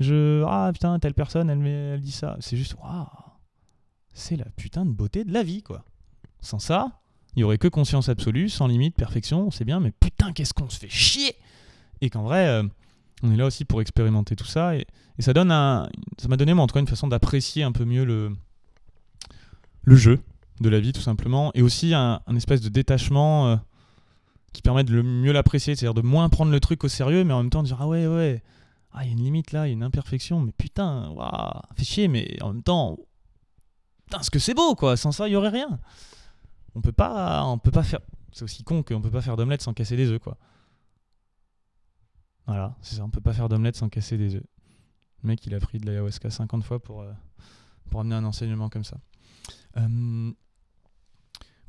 je 0.00 0.42
ah 0.46 0.70
putain 0.72 0.98
telle 0.98 1.14
personne 1.14 1.50
elle, 1.50 1.64
elle 1.64 2.00
dit 2.00 2.10
ça. 2.10 2.36
C'est 2.40 2.56
juste 2.56 2.74
waouh. 2.82 3.06
C'est 4.12 4.36
la 4.36 4.46
putain 4.56 4.84
de 4.84 4.90
beauté 4.90 5.24
de 5.24 5.32
la 5.32 5.42
vie 5.42 5.62
quoi. 5.62 5.84
Sans 6.40 6.58
ça 6.58 6.96
il 7.36 7.40
y 7.40 7.44
aurait 7.44 7.58
que 7.58 7.68
conscience 7.68 8.08
absolue 8.08 8.48
sans 8.48 8.66
limite 8.66 8.96
perfection 8.96 9.52
c'est 9.52 9.64
bien 9.64 9.78
mais 9.78 9.92
putain 9.92 10.32
qu'est-ce 10.32 10.54
qu'on 10.54 10.68
se 10.68 10.78
fait 10.78 10.88
chier. 10.88 11.36
Et 12.00 12.10
qu'en 12.10 12.22
vrai 12.22 12.46
euh, 12.46 12.64
on 13.22 13.30
est 13.30 13.36
là 13.36 13.46
aussi 13.46 13.64
pour 13.64 13.80
expérimenter 13.82 14.34
tout 14.34 14.46
ça 14.46 14.74
et, 14.74 14.86
ça 15.18 15.34
donne 15.34 15.52
un 15.52 15.86
ça 16.16 16.28
m'a 16.28 16.38
donné 16.38 16.54
moi 16.54 16.64
en 16.64 16.66
tout 16.66 16.72
cas 16.72 16.80
une 16.80 16.86
façon 16.86 17.06
d'apprécier 17.06 17.62
un 17.62 17.72
peu 17.72 17.84
mieux 17.84 18.06
le 18.06 18.34
le 19.82 19.96
jeu 19.96 20.18
de 20.60 20.68
la 20.68 20.80
vie 20.80 20.92
tout 20.92 21.00
simplement 21.00 21.50
et 21.54 21.62
aussi 21.62 21.94
un, 21.94 22.20
espèce 22.36 22.60
de 22.60 22.68
détachement 22.68 23.48
euh, 23.48 23.56
qui 24.52 24.62
permet 24.62 24.84
de 24.84 24.92
le 24.92 25.02
mieux 25.02 25.32
l'apprécier 25.32 25.74
c'est-à-dire 25.74 25.94
de 25.94 26.06
moins 26.06 26.28
prendre 26.28 26.52
le 26.52 26.60
truc 26.60 26.84
au 26.84 26.88
sérieux 26.88 27.24
mais 27.24 27.32
en 27.32 27.42
même 27.42 27.50
temps 27.50 27.62
de 27.62 27.68
dire 27.68 27.78
ah 27.80 27.88
ouais 27.88 28.06
ouais 28.06 28.42
ah, 28.92 29.04
il 29.04 29.06
y 29.06 29.10
a 29.10 29.12
une 29.12 29.22
limite 29.22 29.52
là, 29.52 29.66
il 29.66 29.70
y 29.70 29.72
a 29.72 29.74
une 29.74 29.82
imperfection, 29.82 30.40
mais 30.40 30.52
putain, 30.52 31.10
waouh, 31.10 31.60
fait 31.76 31.84
chier, 31.84 32.08
mais 32.08 32.42
en 32.42 32.52
même 32.52 32.62
temps, 32.62 32.98
putain, 34.06 34.22
ce 34.22 34.30
que 34.30 34.38
c'est 34.38 34.54
beau, 34.54 34.74
quoi. 34.74 34.96
Sans 34.96 35.12
ça, 35.12 35.28
il 35.28 35.32
y 35.32 35.36
aurait 35.36 35.50
rien. 35.50 35.78
On 36.74 36.80
peut 36.80 36.92
pas, 36.92 37.44
on 37.44 37.58
peut 37.58 37.70
pas 37.70 37.84
faire. 37.84 38.00
C'est 38.32 38.42
aussi 38.42 38.64
con 38.64 38.82
qu'on 38.82 39.00
peut 39.00 39.10
pas 39.10 39.22
faire 39.22 39.36
d'omelette 39.36 39.62
sans 39.62 39.74
casser 39.74 39.96
des 39.96 40.08
œufs, 40.08 40.20
quoi. 40.20 40.36
Voilà, 42.46 42.76
c'est 42.82 42.96
ça, 42.96 43.04
on 43.04 43.10
peut 43.10 43.20
pas 43.20 43.32
faire 43.32 43.48
d'omelette 43.48 43.76
sans 43.76 43.88
casser 43.88 44.18
des 44.18 44.34
œufs. 44.34 44.46
Le 45.22 45.28
mec, 45.28 45.46
il 45.46 45.54
a 45.54 45.60
pris 45.60 45.78
de 45.78 45.86
l'ayahuasca 45.86 46.30
50 46.30 46.64
fois 46.64 46.82
pour, 46.82 47.02
euh, 47.02 47.12
pour 47.90 48.00
amener 48.00 48.16
un 48.16 48.24
enseignement 48.24 48.68
comme 48.68 48.84
ça. 48.84 48.96
Euh, 49.76 50.32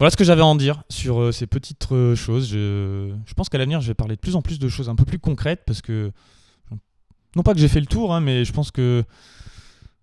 voilà 0.01 0.09
ce 0.09 0.17
que 0.17 0.23
j'avais 0.23 0.41
à 0.41 0.47
en 0.47 0.55
dire 0.55 0.81
sur 0.89 1.21
euh, 1.21 1.31
ces 1.31 1.45
petites 1.45 1.87
choses. 2.15 2.49
Je, 2.49 3.33
pense 3.35 3.49
qu'à 3.49 3.59
l'avenir, 3.59 3.81
je 3.81 3.87
vais 3.87 3.93
parler 3.93 4.15
de 4.15 4.19
plus 4.19 4.35
en 4.35 4.41
plus 4.41 4.57
de 4.57 4.67
choses 4.67 4.89
un 4.89 4.95
peu 4.95 5.05
plus 5.05 5.19
concrètes 5.19 5.61
parce 5.63 5.83
que 5.83 6.11
non 7.35 7.43
pas 7.43 7.53
que 7.53 7.59
j'ai 7.59 7.67
fait 7.67 7.79
le 7.79 7.85
tour, 7.85 8.11
hein, 8.11 8.19
mais 8.19 8.43
je 8.43 8.51
pense 8.51 8.71
que 8.71 9.03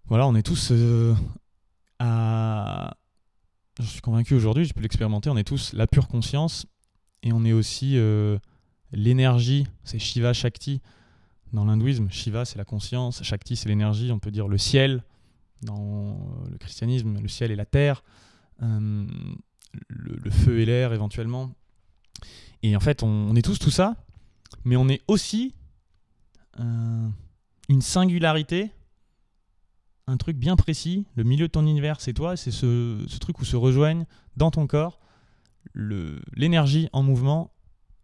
voilà, 0.06 0.28
on 0.28 0.37
est 0.37 0.44
tous 0.44 0.68
euh, 0.70 1.16
à. 1.98 2.96
Je 3.80 3.87
suis 3.87 4.00
convaincu 4.00 4.37
aujourd'hui, 4.37 4.66
je 4.66 4.72
peux 4.72 4.82
l'expérimenter, 4.82 5.30
on 5.30 5.37
est 5.37 5.42
tous 5.42 5.72
la 5.72 5.88
pure 5.88 6.06
conscience 6.06 6.66
et 7.24 7.32
on 7.32 7.44
est 7.44 7.52
aussi 7.52 7.94
euh, 7.96 8.38
l'énergie, 8.92 9.66
c'est 9.82 9.98
Shiva 9.98 10.32
Shakti 10.32 10.80
dans 11.52 11.64
l'hindouisme. 11.64 12.08
Shiva, 12.08 12.44
c'est 12.44 12.58
la 12.58 12.64
conscience, 12.64 13.24
Shakti, 13.24 13.56
c'est 13.56 13.68
l'énergie, 13.68 14.12
on 14.12 14.20
peut 14.20 14.30
dire 14.30 14.46
le 14.46 14.58
ciel 14.58 15.02
dans 15.62 16.16
le 16.48 16.56
christianisme, 16.56 17.20
le 17.20 17.26
ciel 17.26 17.50
et 17.50 17.56
la 17.56 17.66
terre, 17.66 18.04
euh, 18.62 19.04
le, 19.88 20.31
feu 20.31 20.61
et 20.61 20.64
l'air 20.64 20.92
éventuellement. 20.92 21.54
Et 22.62 22.76
en 22.76 22.81
fait, 22.81 23.02
on, 23.02 23.35
est 23.37 23.42
tous 23.42 23.59
tout 23.59 23.70
ça, 23.70 23.96
mais 24.64 24.76
on 24.76 24.88
est 24.88 25.02
aussi 25.07 25.54
euh, 26.59 27.09
une 27.68 27.83
singularité, 27.83 28.70
un 30.07 30.16
truc 30.16 30.37
bien 30.37 30.57
précis. 30.57 31.07
Le 31.14 31.24
milieu 31.24 31.46
de 31.46 31.52
ton 31.52 31.66
univers, 31.66 32.00
c'est 32.00 32.14
toi. 32.14 32.37
C'est 32.37 32.50
ce, 32.50 33.18
truc 33.18 33.38
où 33.38 33.44
se 33.44 33.57
rejoignent 33.57 34.07
dans 34.37 34.50
ton 34.50 34.66
corps 34.66 35.00
l'énergie 35.74 36.88
en 36.92 37.02
mouvement 37.02 37.52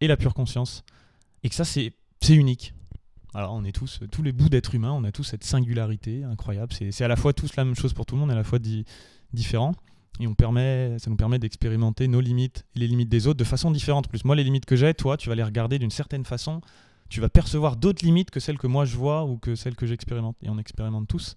et 0.01 0.07
la 0.07 0.17
pure 0.17 0.35
conscience. 0.35 0.85
Et 1.43 1.49
que 1.49 1.55
ça, 1.55 1.65
c'est 1.65 1.93
unique. 2.29 2.75
Alors, 3.35 3.53
on 3.55 3.65
est 3.65 3.73
tous, 3.73 4.01
tous 4.13 4.23
les 4.23 4.31
bouts 4.31 4.49
d'être 4.49 4.77
humain, 4.77 4.93
on 4.93 5.03
a 5.03 5.11
tous 5.11 5.25
cette 5.25 5.43
singularité 5.43 6.23
incroyable. 6.23 6.73
C'est 6.73 7.03
à 7.03 7.09
la 7.09 7.17
fois 7.17 7.33
tous 7.33 7.57
la 7.57 7.65
même 7.65 7.75
chose 7.75 7.93
pour 7.93 8.07
tout 8.07 8.15
le 8.15 8.21
monde, 8.21 8.31
à 8.31 8.37
la 8.37 8.45
fois 8.45 8.61
différent. 9.33 9.75
Et 10.21 10.27
on 10.27 10.35
permet, 10.35 10.97
ça 10.99 11.11
nous 11.11 11.17
permet 11.17 11.39
d'expérimenter 11.39 12.07
nos 12.07 12.21
limites 12.21 12.65
et 12.77 12.79
les 12.79 12.87
limites 12.87 13.09
des 13.09 13.27
autres 13.27 13.39
de 13.39 13.45
façon 13.45 13.71
différente. 13.71 14.09
Plus 14.09 14.25
moi, 14.25 14.37
les 14.37 14.45
limites 14.45 14.65
que 14.65 14.77
j'ai, 14.77 14.95
toi, 14.95 15.17
tu 15.17 15.29
vas 15.29 15.35
les 15.35 15.43
regarder 15.43 15.79
d'une 15.79 15.91
certaine 15.91 16.25
façon 16.25 16.61
tu 17.09 17.21
vas 17.21 17.29
percevoir 17.29 17.77
d'autres 17.77 18.05
limites 18.05 18.31
que 18.31 18.41
celles 18.41 18.59
que 18.59 18.67
moi 18.67 18.85
je 18.85 18.97
vois 18.97 19.25
ou 19.25 19.37
que 19.39 19.55
celles 19.55 19.77
que 19.77 19.87
j'expérimente. 19.87 20.37
Et 20.43 20.49
on 20.51 20.59
expérimente 20.59 21.07
tous 21.07 21.37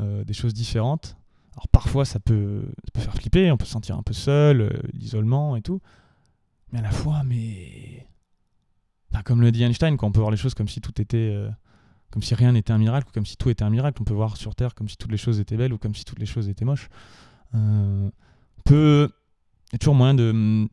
euh, 0.00 0.24
des 0.24 0.32
choses 0.32 0.54
différentes. 0.54 1.16
Alors 1.52 1.68
parfois 1.68 2.04
ça 2.04 2.20
peut, 2.20 2.64
faire 2.96 3.14
flipper, 3.14 3.50
on 3.52 3.56
peut 3.56 3.66
se 3.66 3.72
sentir 3.72 3.96
un 3.96 4.02
peu 4.02 4.14
seul, 4.14 4.62
euh, 4.62 4.70
l'isolement 4.92 5.56
et 5.56 5.62
tout. 5.62 5.80
Mais 6.72 6.78
à 6.78 6.82
la 6.82 6.90
fois, 6.90 7.22
mais... 7.24 8.06
comme 9.24 9.42
le 9.42 9.52
dit 9.52 9.62
Einstein, 9.62 9.96
on 10.00 10.12
peut 10.12 10.20
voir 10.20 10.30
les 10.30 10.36
choses 10.36 10.54
comme 10.54 10.68
si 10.68 10.80
tout 10.80 11.00
était... 11.00 11.30
Euh, 11.32 11.48
comme 12.10 12.22
si 12.24 12.34
rien 12.34 12.50
n'était 12.50 12.72
un 12.72 12.78
miracle, 12.78 13.06
ou 13.08 13.12
comme 13.12 13.26
si 13.26 13.36
tout 13.36 13.50
était 13.50 13.62
un 13.62 13.70
miracle. 13.70 14.02
On 14.02 14.04
peut 14.04 14.14
voir 14.14 14.36
sur 14.36 14.56
Terre 14.56 14.74
comme 14.74 14.88
si 14.88 14.96
toutes 14.96 15.12
les 15.12 15.16
choses 15.16 15.38
étaient 15.38 15.56
belles, 15.56 15.72
ou 15.72 15.78
comme 15.78 15.94
si 15.94 16.04
toutes 16.04 16.18
les 16.18 16.26
choses 16.26 16.48
étaient 16.48 16.64
moches. 16.64 16.88
Peut... 18.64 19.10
Il 19.68 19.74
y 19.74 19.76
a 19.76 19.78
toujours 19.78 19.94
moyen 19.94 20.14
de, 20.14 20.68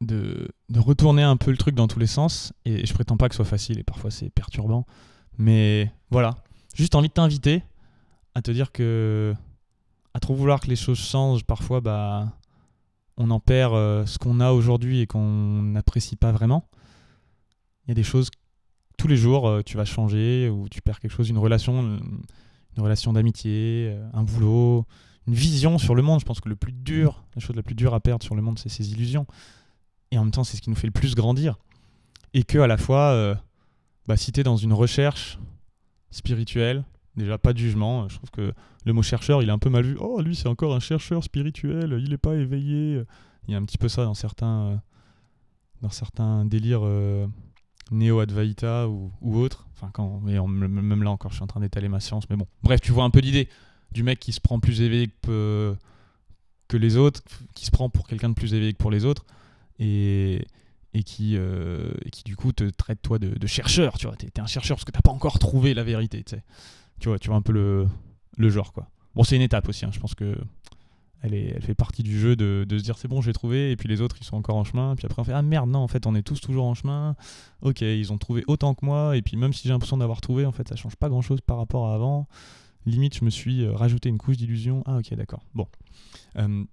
de, 0.00 0.48
retourner 0.76 1.22
un 1.22 1.36
peu 1.36 1.50
le 1.50 1.56
truc 1.56 1.74
dans 1.74 1.88
tous 1.88 1.98
les 1.98 2.06
sens. 2.06 2.52
Et 2.64 2.86
je 2.86 2.94
prétends 2.94 3.16
pas 3.16 3.28
que 3.28 3.34
ce 3.34 3.38
soit 3.38 3.44
facile 3.44 3.78
et 3.78 3.84
parfois 3.84 4.10
c'est 4.10 4.30
perturbant. 4.30 4.86
Mais 5.38 5.90
voilà, 6.10 6.36
juste 6.74 6.94
envie 6.94 7.08
de 7.08 7.14
t'inviter 7.14 7.62
à 8.34 8.42
te 8.42 8.50
dire 8.50 8.72
que 8.72 9.34
à 10.14 10.20
trop 10.20 10.34
vouloir 10.34 10.60
que 10.60 10.68
les 10.68 10.76
choses 10.76 10.98
changent, 10.98 11.44
parfois 11.44 11.80
bah 11.80 12.32
on 13.16 13.30
en 13.30 13.40
perd 13.40 13.74
euh, 13.74 14.06
ce 14.06 14.18
qu'on 14.18 14.40
a 14.40 14.52
aujourd'hui 14.52 15.00
et 15.00 15.06
qu'on 15.06 15.62
n'apprécie 15.62 16.16
pas 16.16 16.32
vraiment. 16.32 16.68
Il 17.84 17.90
y 17.90 17.92
a 17.92 17.94
des 17.94 18.02
choses, 18.02 18.30
tous 18.96 19.08
les 19.08 19.16
jours, 19.16 19.48
euh, 19.48 19.62
tu 19.62 19.76
vas 19.76 19.84
changer 19.84 20.48
ou 20.48 20.68
tu 20.68 20.80
perds 20.80 21.00
quelque 21.00 21.12
chose, 21.12 21.28
une 21.28 21.38
relation, 21.38 21.80
une 21.82 22.82
relation 22.82 23.12
d'amitié, 23.12 23.90
euh, 23.92 24.08
un 24.12 24.22
boulot, 24.22 24.86
une 25.26 25.34
vision 25.34 25.78
sur 25.78 25.94
le 25.94 26.02
monde. 26.02 26.20
Je 26.20 26.24
pense 26.24 26.40
que 26.40 26.48
le 26.48 26.56
plus 26.56 26.72
dur, 26.72 27.22
la 27.34 27.40
chose 27.40 27.56
la 27.56 27.62
plus 27.62 27.74
dure 27.74 27.94
à 27.94 28.00
perdre 28.00 28.24
sur 28.24 28.34
le 28.34 28.42
monde, 28.42 28.58
c'est 28.58 28.68
ses 28.68 28.92
illusions. 28.92 29.26
Et 30.10 30.18
en 30.18 30.24
même 30.24 30.32
temps, 30.32 30.44
c'est 30.44 30.56
ce 30.56 30.62
qui 30.62 30.70
nous 30.70 30.76
fait 30.76 30.86
le 30.86 30.92
plus 30.92 31.14
grandir. 31.14 31.58
Et 32.34 32.44
que 32.44 32.58
à 32.58 32.66
la 32.66 32.76
fois, 32.76 33.10
euh, 33.12 33.34
bah, 34.06 34.16
si 34.16 34.30
dans 34.32 34.56
une 34.56 34.72
recherche 34.72 35.38
spirituelle, 36.10 36.84
déjà 37.16 37.38
pas 37.38 37.52
de 37.52 37.58
jugement, 37.58 38.08
je 38.08 38.16
trouve 38.16 38.30
que 38.30 38.52
le 38.84 38.92
mot 38.92 39.02
chercheur, 39.02 39.42
il 39.42 39.48
est 39.48 39.52
un 39.52 39.58
peu 39.58 39.70
mal 39.70 39.84
vu. 39.84 39.96
Oh, 40.00 40.20
lui, 40.20 40.34
c'est 40.34 40.48
encore 40.48 40.74
un 40.74 40.80
chercheur 40.80 41.22
spirituel, 41.22 41.98
il 42.02 42.10
n'est 42.10 42.18
pas 42.18 42.34
éveillé. 42.34 43.02
Il 43.48 43.52
y 43.52 43.54
a 43.54 43.58
un 43.58 43.64
petit 43.64 43.78
peu 43.78 43.88
ça 43.88 44.04
dans 44.04 44.14
certains, 44.14 44.82
dans 45.80 45.90
certains 45.90 46.44
délires 46.44 46.82
néo-advaita 47.90 48.88
ou, 48.88 49.12
ou 49.20 49.38
autre. 49.38 49.66
Enfin, 49.74 49.90
quand, 49.92 50.20
mais 50.22 50.38
même 50.40 51.02
là 51.02 51.10
encore, 51.10 51.30
je 51.30 51.36
suis 51.36 51.44
en 51.44 51.48
train 51.48 51.60
d'étaler 51.60 51.88
ma 51.88 52.00
science. 52.00 52.28
Mais 52.30 52.36
bon, 52.36 52.46
bref, 52.62 52.80
tu 52.80 52.92
vois 52.92 53.04
un 53.04 53.10
peu 53.10 53.20
l'idée 53.20 53.48
du 53.92 54.02
mec 54.02 54.18
qui 54.18 54.32
se 54.32 54.40
prend 54.40 54.60
plus 54.60 54.80
éveillé 54.80 55.10
que, 55.22 55.74
que 56.68 56.76
les 56.76 56.96
autres, 56.96 57.22
qui 57.54 57.66
se 57.66 57.70
prend 57.70 57.88
pour 57.88 58.06
quelqu'un 58.06 58.28
de 58.28 58.34
plus 58.34 58.54
éveillé 58.54 58.72
que 58.72 58.78
pour 58.78 58.90
les 58.90 59.04
autres, 59.04 59.24
et, 59.78 60.46
et, 60.94 61.02
qui, 61.02 61.36
euh, 61.36 61.92
qui 62.10 62.24
du 62.24 62.36
coup 62.36 62.52
te 62.52 62.64
traite 62.64 63.02
toi 63.02 63.18
de, 63.18 63.46
chercheur. 63.46 63.98
Tu 63.98 64.06
vois, 64.06 64.16
t'es, 64.16 64.26
es 64.26 64.40
un 64.40 64.46
chercheur 64.46 64.76
parce 64.76 64.84
que 64.84 64.92
t'as 64.92 65.00
pas 65.00 65.10
encore 65.10 65.38
trouvé 65.38 65.74
la 65.74 65.84
vérité. 65.84 66.24
Tu 67.00 67.08
vois, 67.08 67.18
tu 67.18 67.28
vois 67.28 67.36
un 67.36 67.42
peu 67.42 67.52
le, 67.52 67.86
le 68.36 68.50
genre 68.50 68.72
quoi. 68.72 68.88
Bon, 69.14 69.24
c'est 69.24 69.36
une 69.36 69.42
étape 69.42 69.68
aussi. 69.68 69.84
Hein. 69.84 69.90
Je 69.92 70.00
pense 70.00 70.14
que 70.14 70.36
elle, 71.22 71.34
est, 71.34 71.52
elle 71.54 71.62
fait 71.62 71.74
partie 71.74 72.02
du 72.02 72.18
jeu 72.18 72.36
de, 72.36 72.66
de 72.68 72.78
se 72.78 72.82
dire 72.82 72.98
c'est 72.98 73.08
bon, 73.08 73.20
j'ai 73.20 73.32
trouvé, 73.32 73.70
et 73.70 73.76
puis 73.76 73.88
les 73.88 74.00
autres 74.00 74.16
ils 74.20 74.24
sont 74.24 74.36
encore 74.36 74.56
en 74.56 74.64
chemin, 74.64 74.94
puis 74.96 75.06
après 75.06 75.20
on 75.20 75.24
fait 75.24 75.32
ah 75.32 75.42
merde, 75.42 75.70
non, 75.70 75.78
en 75.78 75.88
fait 75.88 76.06
on 76.06 76.14
est 76.14 76.22
tous 76.22 76.40
toujours 76.40 76.64
en 76.64 76.74
chemin, 76.74 77.14
ok, 77.62 77.80
ils 77.80 78.12
ont 78.12 78.18
trouvé 78.18 78.42
autant 78.48 78.74
que 78.74 78.84
moi, 78.84 79.16
et 79.16 79.22
puis 79.22 79.36
même 79.36 79.52
si 79.52 79.62
j'ai 79.62 79.70
l'impression 79.70 79.96
d'avoir 79.96 80.20
trouvé, 80.20 80.44
en 80.44 80.52
fait 80.52 80.68
ça 80.68 80.76
change 80.76 80.96
pas 80.96 81.08
grand 81.08 81.22
chose 81.22 81.40
par 81.40 81.58
rapport 81.58 81.88
à 81.88 81.94
avant. 81.94 82.26
Limite, 82.86 83.16
je 83.16 83.24
me 83.24 83.30
suis 83.30 83.64
euh, 83.64 83.72
rajouté 83.72 84.08
une 84.08 84.18
couche 84.18 84.36
d'illusion. 84.36 84.82
Ah, 84.86 84.98
ok, 84.98 85.14
d'accord. 85.14 85.44
Bon. 85.54 85.66
Euh, 86.36 86.64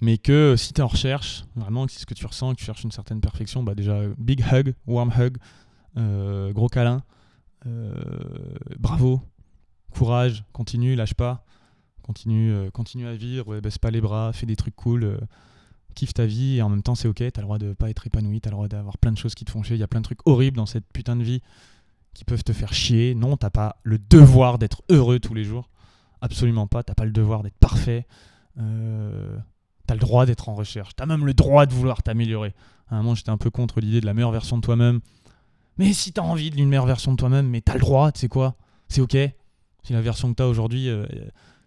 mais 0.00 0.18
que 0.18 0.54
si 0.56 0.72
tu 0.72 0.80
en 0.80 0.86
recherche, 0.86 1.44
vraiment, 1.56 1.86
que 1.86 1.92
c'est 1.92 2.00
ce 2.00 2.06
que 2.06 2.14
tu 2.14 2.26
ressens, 2.26 2.54
que 2.54 2.60
tu 2.60 2.64
cherches 2.64 2.84
une 2.84 2.92
certaine 2.92 3.20
perfection, 3.20 3.62
bah 3.62 3.74
déjà, 3.74 4.00
big 4.16 4.44
hug, 4.52 4.74
warm 4.86 5.12
hug, 5.18 5.38
euh, 5.96 6.52
gros 6.52 6.68
câlin, 6.68 7.02
bravo, 8.78 9.20
courage, 9.90 10.44
continue, 10.52 10.94
lâche 10.94 11.14
pas. 11.14 11.44
Continue, 12.08 12.52
euh, 12.52 12.70
continue 12.70 13.06
à 13.06 13.14
vivre, 13.14 13.60
baisse 13.60 13.76
pas 13.76 13.90
les 13.90 14.00
bras, 14.00 14.32
fais 14.32 14.46
des 14.46 14.56
trucs 14.56 14.74
cool, 14.74 15.04
euh, 15.04 15.18
kiffe 15.94 16.14
ta 16.14 16.24
vie 16.24 16.56
et 16.56 16.62
en 16.62 16.70
même 16.70 16.82
temps 16.82 16.94
c'est 16.94 17.06
ok, 17.06 17.18
t'as 17.18 17.42
le 17.42 17.42
droit 17.42 17.58
de 17.58 17.74
pas 17.74 17.90
être 17.90 18.06
épanoui, 18.06 18.40
t'as 18.40 18.48
le 18.48 18.54
droit 18.54 18.66
d'avoir 18.66 18.96
plein 18.96 19.12
de 19.12 19.18
choses 19.18 19.34
qui 19.34 19.44
te 19.44 19.50
font 19.50 19.62
chier, 19.62 19.76
il 19.76 19.78
y 19.78 19.82
a 19.82 19.88
plein 19.88 20.00
de 20.00 20.04
trucs 20.04 20.26
horribles 20.26 20.56
dans 20.56 20.64
cette 20.64 20.86
putain 20.90 21.16
de 21.16 21.22
vie 21.22 21.42
qui 22.18 22.24
peuvent 22.24 22.44
te 22.44 22.52
faire 22.52 22.74
chier. 22.74 23.14
Non, 23.14 23.36
t'as 23.36 23.50
pas 23.50 23.76
le 23.84 23.98
devoir 23.98 24.58
d'être 24.58 24.82
heureux 24.88 25.20
tous 25.20 25.34
les 25.34 25.44
jours, 25.44 25.70
absolument 26.20 26.66
pas, 26.66 26.82
t'as 26.82 26.94
pas 26.94 27.04
le 27.04 27.12
devoir 27.12 27.42
d'être 27.42 27.58
parfait, 27.58 28.06
euh, 28.58 29.36
t'as 29.86 29.94
le 29.94 30.00
droit 30.00 30.26
d'être 30.26 30.48
en 30.48 30.54
recherche, 30.54 30.96
t'as 30.96 31.06
même 31.06 31.24
le 31.24 31.32
droit 31.32 31.66
de 31.66 31.72
vouloir 31.72 32.02
t'améliorer. 32.02 32.54
À 32.88 32.96
un 32.96 32.98
moment 32.98 33.14
j'étais 33.14 33.30
un 33.30 33.38
peu 33.38 33.50
contre 33.50 33.80
l'idée 33.80 34.00
de 34.00 34.06
la 34.06 34.14
meilleure 34.14 34.32
version 34.32 34.56
de 34.56 34.62
toi-même, 34.62 35.00
mais 35.76 35.92
si 35.92 36.12
t'as 36.12 36.22
envie 36.22 36.50
d'une 36.50 36.68
meilleure 36.68 36.86
version 36.86 37.12
de 37.12 37.16
toi-même, 37.16 37.48
mais 37.48 37.60
t'as 37.60 37.74
le 37.74 37.80
droit, 37.80 38.10
tu 38.10 38.20
sais 38.20 38.28
quoi, 38.28 38.56
c'est 38.88 39.00
ok. 39.00 39.16
Si 39.84 39.92
la 39.92 40.00
version 40.00 40.28
que 40.30 40.34
t'as 40.34 40.46
aujourd'hui 40.46 40.90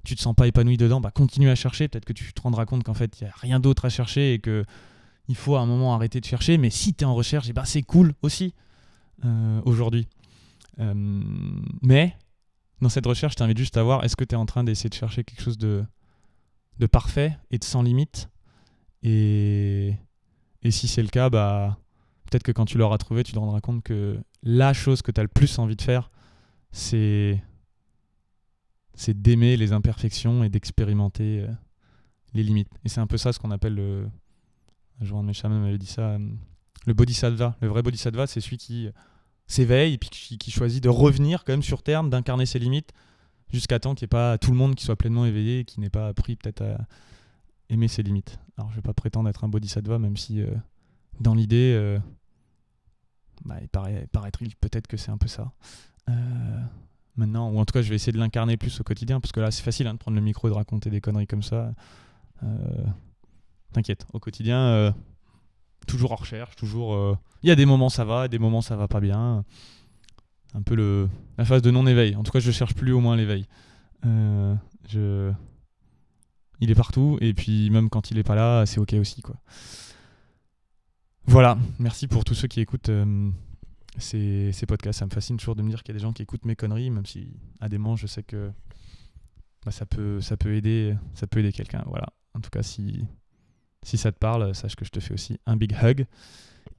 tu 0.04 0.16
te 0.16 0.22
sens 0.22 0.36
pas 0.36 0.48
épanoui 0.48 0.78
dedans, 0.78 1.00
bah 1.02 1.12
continue 1.12 1.50
à 1.50 1.56
chercher. 1.56 1.88
Peut-être 1.88 2.06
que 2.06 2.14
tu 2.14 2.34
te 2.34 2.42
rendras 2.42 2.66
compte 2.66 2.84
qu'en 2.84 2.94
fait, 2.94 3.20
il 3.20 3.24
n'y 3.24 3.30
a 3.30 3.34
rien 3.38 3.60
d'autre 3.60 3.86
à 3.86 3.90
chercher 3.90 4.34
et 4.34 4.40
que 4.40 4.66
il 5.28 5.36
faut 5.36 5.56
à 5.56 5.62
un 5.62 5.66
moment 5.66 5.94
arrêter 5.94 6.20
de 6.20 6.26
chercher. 6.26 6.58
Mais 6.58 6.70
si 6.70 6.94
tu 6.94 7.04
es 7.04 7.08
en 7.08 7.14
recherche, 7.14 7.50
ben 7.54 7.66
c'est 7.66 7.84
cool 7.84 8.14
aussi 8.22 8.54
euh, 9.26 9.62
aujourd'hui. 9.66 10.08
Euh, 10.80 10.94
mais 11.82 12.16
dans 12.82 12.90
cette 12.90 13.06
recherche, 13.06 13.34
je 13.34 13.38
t'invite 13.38 13.58
juste 13.58 13.78
à 13.78 13.84
voir 13.84 14.04
est-ce 14.04 14.16
que 14.16 14.24
tu 14.24 14.36
es 14.36 14.38
en 14.38 14.46
train 14.46 14.64
d'essayer 14.64 14.90
de 14.90 14.96
chercher 14.96 15.24
quelque 15.24 15.42
chose 15.42 15.58
de, 15.58 15.84
de 16.80 16.86
parfait 16.88 17.38
et 17.52 17.58
de 17.58 17.64
sans 17.64 17.84
limite? 17.84 18.30
Et, 19.04 19.96
et 20.62 20.72
si 20.72 20.88
c'est 20.88 21.04
le 21.04 21.10
cas, 21.10 21.30
bah, 21.30 21.78
peut-être 22.26 22.44
que 22.44 22.52
quand 22.52 22.66
tu 22.66 22.78
l'auras 22.78 22.98
trouvé, 22.98 23.24
tu 23.24 23.34
te 23.34 23.40
rendras 23.40 23.62
compte 23.62 23.84
que 23.84 24.20
la 24.44 24.74
chose 24.74 25.02
que 25.02 25.12
tu 25.12 25.20
as 25.20 25.24
le 25.24 25.30
plus 25.30 25.60
envie 25.60 25.76
de 25.76 25.82
faire, 25.82 26.10
c'est 26.72 27.42
c'est 28.94 29.20
d'aimer 29.20 29.58
les 29.58 29.74
imperfections 29.74 30.44
et 30.44 30.50
d'expérimenter 30.50 31.42
euh, 31.42 31.48
les 32.34 32.44
limites. 32.44 32.70
Et 32.84 32.90
c'est 32.90 33.00
un 33.00 33.08
peu 33.08 33.18
ça 33.18 33.34
ce 33.34 33.40
qu'on 33.40 33.52
appelle 33.52 33.76
le. 33.76 34.08
Un 35.02 35.16
un 35.16 35.24
de 35.24 35.34
chamans 35.34 35.60
m'avait 35.60 35.78
dit 35.78 35.88
ça. 35.88 36.12
Euh, 36.12 36.20
le 36.86 36.94
bodhisattva. 36.94 37.58
Le 37.62 37.68
vrai 37.68 37.82
bodhisattva, 37.82 38.28
c'est 38.28 38.42
celui 38.42 38.58
qui 38.58 38.90
s'éveille 39.52 39.94
et 39.94 39.98
puis 39.98 40.10
qui, 40.10 40.52
choisit 40.52 40.84
de 40.84 40.90
revenir 40.90 41.44
quand 41.44 41.54
même 41.54 41.64
sur 41.64 41.84
Terre, 41.84 42.04
d'incarner 42.04 42.46
ses 42.46 42.60
limites, 42.60 42.92
jusqu'à 43.52 43.80
temps 43.80 43.96
qu'il 43.96 44.06
n'y 44.06 44.08
ait 44.08 44.18
pas 44.18 44.38
tout 44.38 44.52
le 44.52 44.58
monde 44.58 44.76
qui 44.76 44.86
soit 44.86 44.96
pleinement 44.96 45.26
éveillé 45.26 45.60
et 45.60 45.66
qui 45.66 45.80
n'ait 45.80 45.90
pas 45.90 46.08
appris 46.08 46.36
peut-être 46.36 46.62
à 46.62 46.78
aimer 47.70 47.88
ses 47.88 48.04
limites. 48.04 48.40
Alors 48.58 48.70
je 48.70 48.76
ne 48.76 48.78
vais 48.78 48.86
pas 48.86 48.94
prétendre 48.94 49.30
être 49.30 49.44
un 49.44 49.50
bodhisattva, 49.50 50.00
même 50.00 50.18
si 50.18 50.42
euh, 50.42 50.48
dans 51.20 51.34
l'idée, 51.34 52.00
bah, 53.46 53.58
il, 53.62 53.68
paraît, 53.68 54.08
peut-être 54.60 54.88
que 54.88 54.98
c'est 54.98 55.12
un 55.12 55.18
peu 55.18 55.28
ça 55.28 55.52
maintenant, 57.16 57.50
ou 57.50 57.60
en 57.60 57.66
tout 57.66 57.74
cas 57.74 57.82
je 57.82 57.90
vais 57.90 57.96
essayer 57.96 58.12
de 58.12 58.18
l'incarner 58.18 58.58
plus 58.58 58.80
au 58.80 58.84
quotidien, 58.84 59.20
parce 59.20 59.32
que 59.32 59.40
là 59.40 59.52
c'est 59.52 59.64
facile 59.64 59.88
hein, 59.88 59.94
de 59.94 60.00
prendre 60.00 60.16
le 60.16 60.24
micro 60.24 60.48
et 60.48 60.52
de 60.52 60.56
raconter 60.56 60.90
des 60.90 61.02
conneries 61.02 61.28
comme 61.28 61.44
ça. 61.44 61.74
Euh, 62.44 62.48
t'inquiète, 63.74 64.06
au 64.14 64.20
quotidien, 64.20 64.60
euh, 64.60 64.92
toujours 65.88 66.12
en 66.12 66.16
recherche, 66.16 66.56
toujours... 66.56 66.94
Euh, 66.94 67.18
il 67.44 67.50
y 67.50 67.52
a 67.52 67.56
des 67.56 67.66
moments 67.66 67.90
ça 67.90 68.06
va, 68.06 68.28
des 68.28 68.40
moments 68.40 68.62
ça 68.62 68.76
va 68.76 68.88
pas 68.88 69.00
bien. 69.00 69.44
Un 70.54 70.62
peu 70.62 70.76
le, 70.76 71.10
la 71.38 71.46
phase 71.46 71.62
de 71.62 71.72
non-éveil. 71.72 72.16
En 72.16 72.24
tout 72.24 72.32
cas 72.32 72.40
je 72.40 72.52
cherche 72.52 72.76
plus 72.76 72.92
au 72.92 73.00
moins 73.00 73.16
l'éveil. 73.16 73.48
je... 74.04 75.32
Il 76.64 76.70
est 76.70 76.76
partout, 76.76 77.18
et 77.22 77.34
puis 77.34 77.72
même 77.72 77.90
quand 77.90 78.12
il 78.12 78.20
est 78.20 78.24
pas 78.24 78.36
là, 78.36 78.68
c'est 78.68 78.80
ok 78.80 78.94
aussi. 78.94 79.24
quoi. 79.24 79.36
Voilà, 81.26 81.58
merci 81.80 82.08
pour 82.08 82.24
tous 82.24 82.36
ceux 82.36 82.48
qui 82.48 82.62
écoutent 82.62 82.92
ces, 83.98 84.52
ces, 84.52 84.66
podcasts. 84.68 85.00
Ça 85.00 85.06
me 85.06 85.12
fascine 85.12 85.38
toujours 85.38 85.56
de 85.56 85.64
me 85.64 85.70
dire 85.70 85.82
qu'il 85.82 85.94
y 85.94 85.98
a 85.98 86.00
des 86.00 86.04
gens 86.04 86.14
qui 86.14 86.22
écoutent 86.22 86.46
mes 86.46 86.56
conneries, 86.56 86.92
même 86.92 87.06
si 87.08 87.34
à 87.60 87.68
des 87.70 87.80
moments 87.80 87.96
je 87.96 88.06
sais 88.06 88.22
que 88.22 88.52
bah, 89.66 89.72
ça, 89.72 89.86
peut, 89.86 90.22
ça 90.22 90.38
peut 90.38 90.56
aider, 90.56 90.96
ça 91.14 91.28
peut 91.28 91.40
aider 91.40 91.52
quelqu'un. 91.52 91.84
Voilà. 91.88 92.08
En 92.34 92.40
tout 92.40 92.50
cas, 92.50 92.64
si, 92.64 93.06
si 93.84 93.98
ça 93.98 94.12
te 94.12 94.18
parle, 94.18 94.54
sache 94.54 94.76
que 94.76 94.86
je 94.86 94.92
te 94.92 95.00
fais 95.00 95.14
aussi 95.14 95.40
un 95.46 95.56
big 95.56 95.76
hug. 95.82 96.06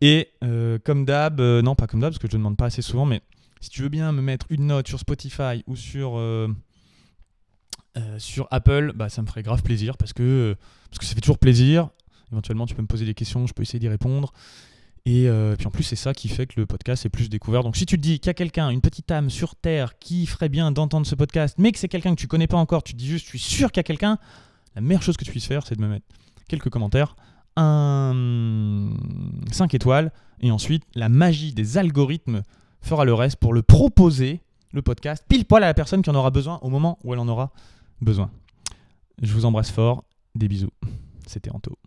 Et 0.01 0.29
euh, 0.43 0.79
comme 0.85 1.05
d'hab, 1.05 1.41
euh, 1.41 1.63
non 1.63 1.75
pas 1.75 1.87
comme 1.87 2.01
d'hab 2.01 2.11
parce 2.11 2.19
que 2.19 2.29
je 2.29 2.37
ne 2.37 2.39
demande 2.39 2.57
pas 2.57 2.67
assez 2.67 2.83
souvent, 2.83 3.07
mais 3.07 3.21
si 3.61 3.71
tu 3.71 3.83
veux 3.83 3.89
bien 3.89 4.11
me 4.13 4.21
mettre 4.21 4.47
une 4.51 4.67
note 4.67 4.89
sur 4.89 4.99
Spotify 4.99 5.63
ou 5.67 5.77
sur, 5.77 6.17
euh, 6.17 6.49
sur 8.19 8.49
Apple, 8.51 8.93
bah, 8.95 9.09
ça 9.09 9.23
me 9.23 9.27
ferait 9.27 9.43
grave 9.43 9.63
plaisir 9.63 9.97
parce 9.97 10.13
que, 10.13 10.57
parce 10.91 10.99
que 10.99 11.05
ça 11.05 11.15
fait 11.15 11.21
toujours 11.21 11.39
plaisir. 11.39 11.91
Éventuellement, 12.33 12.67
tu 12.67 12.75
peux 12.75 12.83
me 12.83 12.89
poser 12.89 13.05
des 13.05 13.15
questions, 13.15 13.47
je 13.47 13.53
peux 13.53 13.63
essayer 13.63 13.79
d'y 13.79 13.89
répondre. 13.89 14.33
Et 15.05 15.29
puis 15.59 15.67
en 15.67 15.71
plus, 15.71 15.83
c'est 15.83 15.97
ça 15.97 16.15
qui 16.15 16.29
fait 16.29 16.47
que 16.47 16.59
le 16.59 16.67
podcast 16.67 17.05
est 17.05 17.09
plus 17.09 17.29
découvert. 17.29 17.63
Donc 17.63 17.77
si 17.77 17.87
tu 17.87 17.97
te 17.97 18.01
dis 18.01 18.21
qu'il 18.21 18.29
y 18.29 18.31
a 18.31 18.35
quelqu'un, 18.35 18.71
une 18.71 18.81
petite 18.81 19.11
âme 19.11 19.31
sur 19.31 19.57
Terre 19.57 19.99
qui 19.99 20.27
ferait 20.27 20.49
bien 20.49 20.71
d'entendre 20.73 21.07
ce 21.07 21.15
podcast, 21.15 21.57
mais 21.59 21.73
que 21.73 21.79
c'est 21.79 21.89
quelqu'un 21.89 22.15
que 22.15 22.21
tu 22.21 22.29
connais 22.29 22.47
pas 22.47 22.57
encore, 22.57 22.83
tu 22.83 22.95
te 22.95 22.99
dis 22.99 23.09
juste, 23.09 23.27
je 23.27 23.31
suis 23.31 23.39
sûr 23.39 23.71
qu'il 23.71 23.81
y 23.81 23.81
a 23.81 23.85
quelqu'un, 23.85 24.19
la 24.75 24.81
meilleure 24.81 25.03
chose 25.03 25.17
que 25.17 25.25
tu 25.25 25.31
puisses 25.31 25.47
faire, 25.47 25.67
c'est 25.67 25.77
de 25.77 25.83
me 25.83 25.89
mettre 25.89 26.07
quelques 26.49 26.71
commentaires, 26.71 27.17
un 27.57 28.95
5 29.51 29.75
étoiles, 29.75 30.13
et 30.41 30.51
ensuite 30.51 30.85
la 30.95 31.09
magie 31.09 31.53
des 31.53 31.79
algorithmes 31.79 32.43
fera 32.81 33.05
le 33.05 33.15
reste 33.15 33.37
pour 33.37 33.53
le 33.53 33.63
proposer, 33.63 34.41
le 34.73 34.83
podcast, 34.83 35.25
pile 35.29 35.45
poil 35.45 35.63
à 35.63 35.67
la 35.67 35.75
personne 35.75 36.03
qui 36.03 36.11
en 36.11 36.15
aura 36.15 36.31
besoin 36.31 36.59
au 36.63 36.69
moment 36.69 36.99
où 37.05 37.13
elle 37.13 37.21
en 37.21 37.29
aura 37.29 37.53
besoin. 38.01 38.31
Je 39.21 39.33
vous 39.33 39.45
embrasse 39.45 39.71
fort, 39.71 40.05
des 40.35 40.49
bisous. 40.49 40.73
C'était 41.27 41.51
Anto. 41.51 41.79